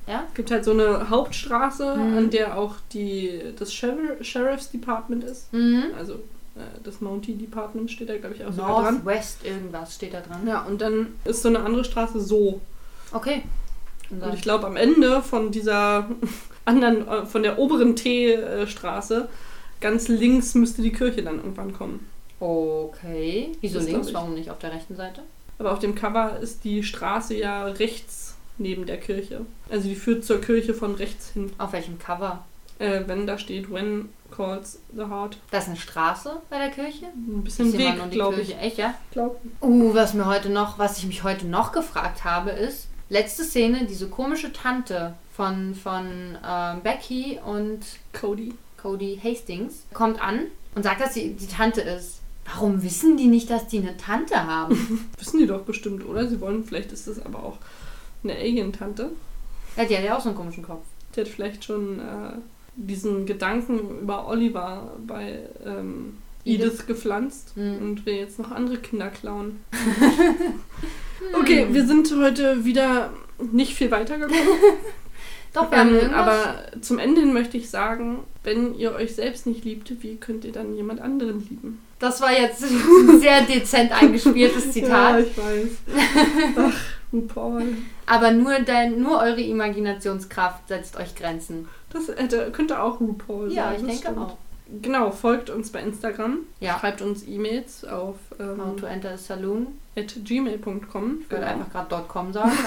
[0.09, 0.25] Ja?
[0.29, 2.19] Es gibt halt so eine Hauptstraße, Mhm.
[2.19, 5.53] an der auch die, das Sheriff, Sheriff's Department ist.
[5.53, 5.87] Mhm.
[5.99, 6.21] Also
[6.83, 8.95] das Mountie Department steht da, glaube ich, auch sogar dran.
[8.95, 10.47] Northwest irgendwas steht da dran.
[10.47, 12.61] Ja, und dann ist so eine andere Straße so.
[13.13, 13.43] Okay.
[14.11, 16.09] Und Und ich glaube, am Ende von dieser
[16.65, 19.29] anderen, äh, von der oberen T-Straße,
[19.81, 22.07] ganz links müsste die Kirche dann irgendwann kommen.
[22.41, 23.53] Okay.
[23.61, 24.13] Wieso Das links?
[24.13, 25.23] Warum nicht auf der rechten Seite?
[25.59, 29.43] Aber auf dem Cover ist die Straße ja rechts neben der Kirche.
[29.71, 31.51] Also die führt zur Kirche von rechts hin.
[31.59, 32.45] Auf welchem Cover?
[32.79, 35.39] Äh, wenn da steht, when calls the heart.
[35.51, 37.07] Da ist eine Straße bei der Kirche.
[37.07, 38.57] Ein bisschen nur Weg, die glaube ich.
[38.59, 38.95] Echt, ja?
[39.11, 39.41] Glaub.
[39.63, 43.87] Uh, was mir heute noch, was ich mich heute noch gefragt habe, ist, letzte Szene,
[43.87, 47.81] diese komische Tante von, von ähm, Becky und
[48.13, 48.55] Cody.
[48.81, 50.43] Cody Hastings kommt an
[50.75, 52.21] und sagt, dass sie die Tante ist.
[52.45, 55.09] Warum wissen die nicht, dass die eine Tante haben?
[55.19, 56.29] Wissen die doch bestimmt, oder?
[56.29, 57.57] Sie wollen, vielleicht ist das aber auch
[58.23, 59.11] eine Alien-Tante.
[59.77, 60.85] ja, die hat ja auch so einen komischen Kopf.
[61.15, 62.35] Die hat vielleicht schon äh,
[62.77, 66.67] diesen Gedanken über Oliver bei ähm, Edith.
[66.67, 67.79] Edith gepflanzt Mhm.
[67.83, 69.61] und will jetzt noch andere Kinder klauen.
[71.41, 73.13] okay, wir sind heute wieder
[73.53, 74.41] nicht viel weitergekommen.
[75.53, 79.65] Doch, wir Ähm, aber zum Ende hin möchte ich sagen, wenn ihr euch selbst nicht
[79.65, 81.81] liebt, wie könnt ihr dann jemand anderen lieben?
[81.99, 85.21] Das war jetzt ein sehr dezent eingespieltes Ja, Zitat.
[85.21, 85.69] ich weiß.
[86.59, 86.75] Ach,
[87.13, 87.63] RuPaul.
[88.05, 91.69] Aber nur, dein, nur eure Imaginationskraft setzt euch Grenzen.
[91.91, 93.57] Das hätte, könnte auch RuPaul sein.
[93.57, 94.19] Ja, ich denke stimmt.
[94.19, 94.37] auch.
[94.83, 96.39] Genau, folgt uns bei Instagram.
[96.59, 96.79] Ja.
[96.81, 99.69] Schreibt uns E-Mails auf ähm, How to enter saloon.
[99.97, 101.19] at gmail.com.
[101.23, 102.51] Ich würde einfach gerade .com sagen.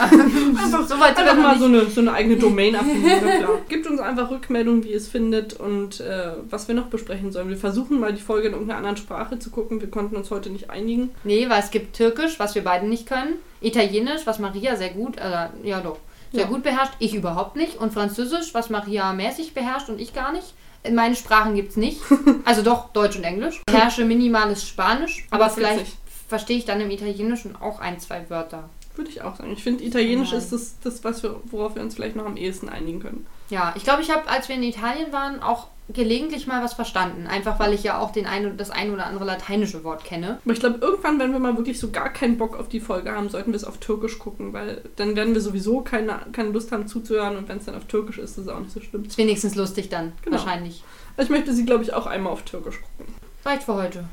[0.58, 2.74] Einfach, so weit einfach mal so eine, so eine eigene Domain
[3.40, 3.60] klar.
[3.68, 7.50] Gebt uns einfach Rückmeldung, wie ihr es findet und äh, was wir noch besprechen sollen.
[7.50, 9.82] Wir versuchen mal die Folge in irgendeiner anderen Sprache zu gucken.
[9.82, 11.12] Wir konnten uns heute nicht einigen.
[11.24, 13.36] Nee, weil es gibt Türkisch, was wir beide nicht können.
[13.62, 15.98] Italienisch, was Maria sehr gut, äh, ja doch,
[16.32, 16.48] sehr Ja.
[16.48, 16.94] gut beherrscht.
[17.00, 17.76] Ich überhaupt nicht.
[17.80, 20.54] Und Französisch, was Maria mäßig beherrscht und ich gar nicht.
[20.92, 22.02] Meine Sprachen gibt's nicht.
[22.46, 23.58] Also doch, Deutsch und Englisch.
[23.58, 28.70] Ich beherrsche minimales Spanisch, aber vielleicht verstehe ich dann im Italienischen auch ein, zwei Wörter.
[28.96, 29.52] Würde ich auch sagen.
[29.54, 30.40] Ich finde, Italienisch Nein.
[30.40, 33.26] ist das, das was wir, worauf wir uns vielleicht noch am ehesten einigen können.
[33.50, 37.26] Ja, ich glaube, ich habe, als wir in Italien waren, auch gelegentlich mal was verstanden.
[37.26, 40.38] Einfach weil ich ja auch den ein, das ein oder andere lateinische Wort kenne.
[40.44, 43.12] Aber ich glaube, irgendwann, wenn wir mal wirklich so gar keinen Bock auf die Folge
[43.12, 46.72] haben, sollten wir es auf Türkisch gucken, weil dann werden wir sowieso keine, keine Lust
[46.72, 49.06] haben zuzuhören und wenn es dann auf Türkisch ist, ist es auch nicht so schlimm.
[49.06, 50.38] Ist wenigstens lustig dann, Genau.
[50.38, 50.84] wahrscheinlich.
[51.18, 53.16] Also ich möchte sie, glaube ich, auch einmal auf Türkisch gucken.
[53.44, 54.04] Reicht für heute.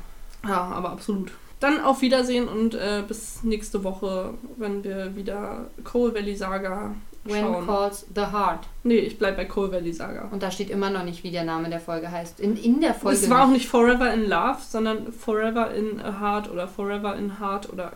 [0.47, 1.31] Ja, aber absolut.
[1.59, 6.93] Dann auf Wiedersehen und äh, bis nächste Woche, wenn wir wieder Coal Valley Saga
[7.27, 7.65] When schauen.
[7.65, 8.67] calls the heart.
[8.83, 10.29] Nee, ich bleib bei Coal Valley Saga.
[10.31, 12.39] Und da steht immer noch nicht, wie der Name der Folge heißt.
[12.39, 13.17] In, in der Folge.
[13.17, 13.57] Es war auch nicht.
[13.63, 17.91] nicht Forever in Love, sondern Forever in a Heart oder Forever in Heart oder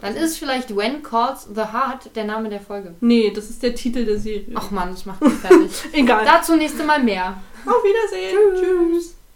[0.00, 0.22] Dann nicht.
[0.22, 2.94] ist vielleicht When calls the heart der Name der Folge.
[3.00, 4.54] Nee, das ist der Titel der Serie.
[4.54, 5.70] Ach man, das macht mich fertig.
[5.92, 6.24] Egal.
[6.24, 7.36] Dazu nächste Mal mehr.
[7.66, 8.94] Auf Wiedersehen.
[8.94, 9.19] Tschüss.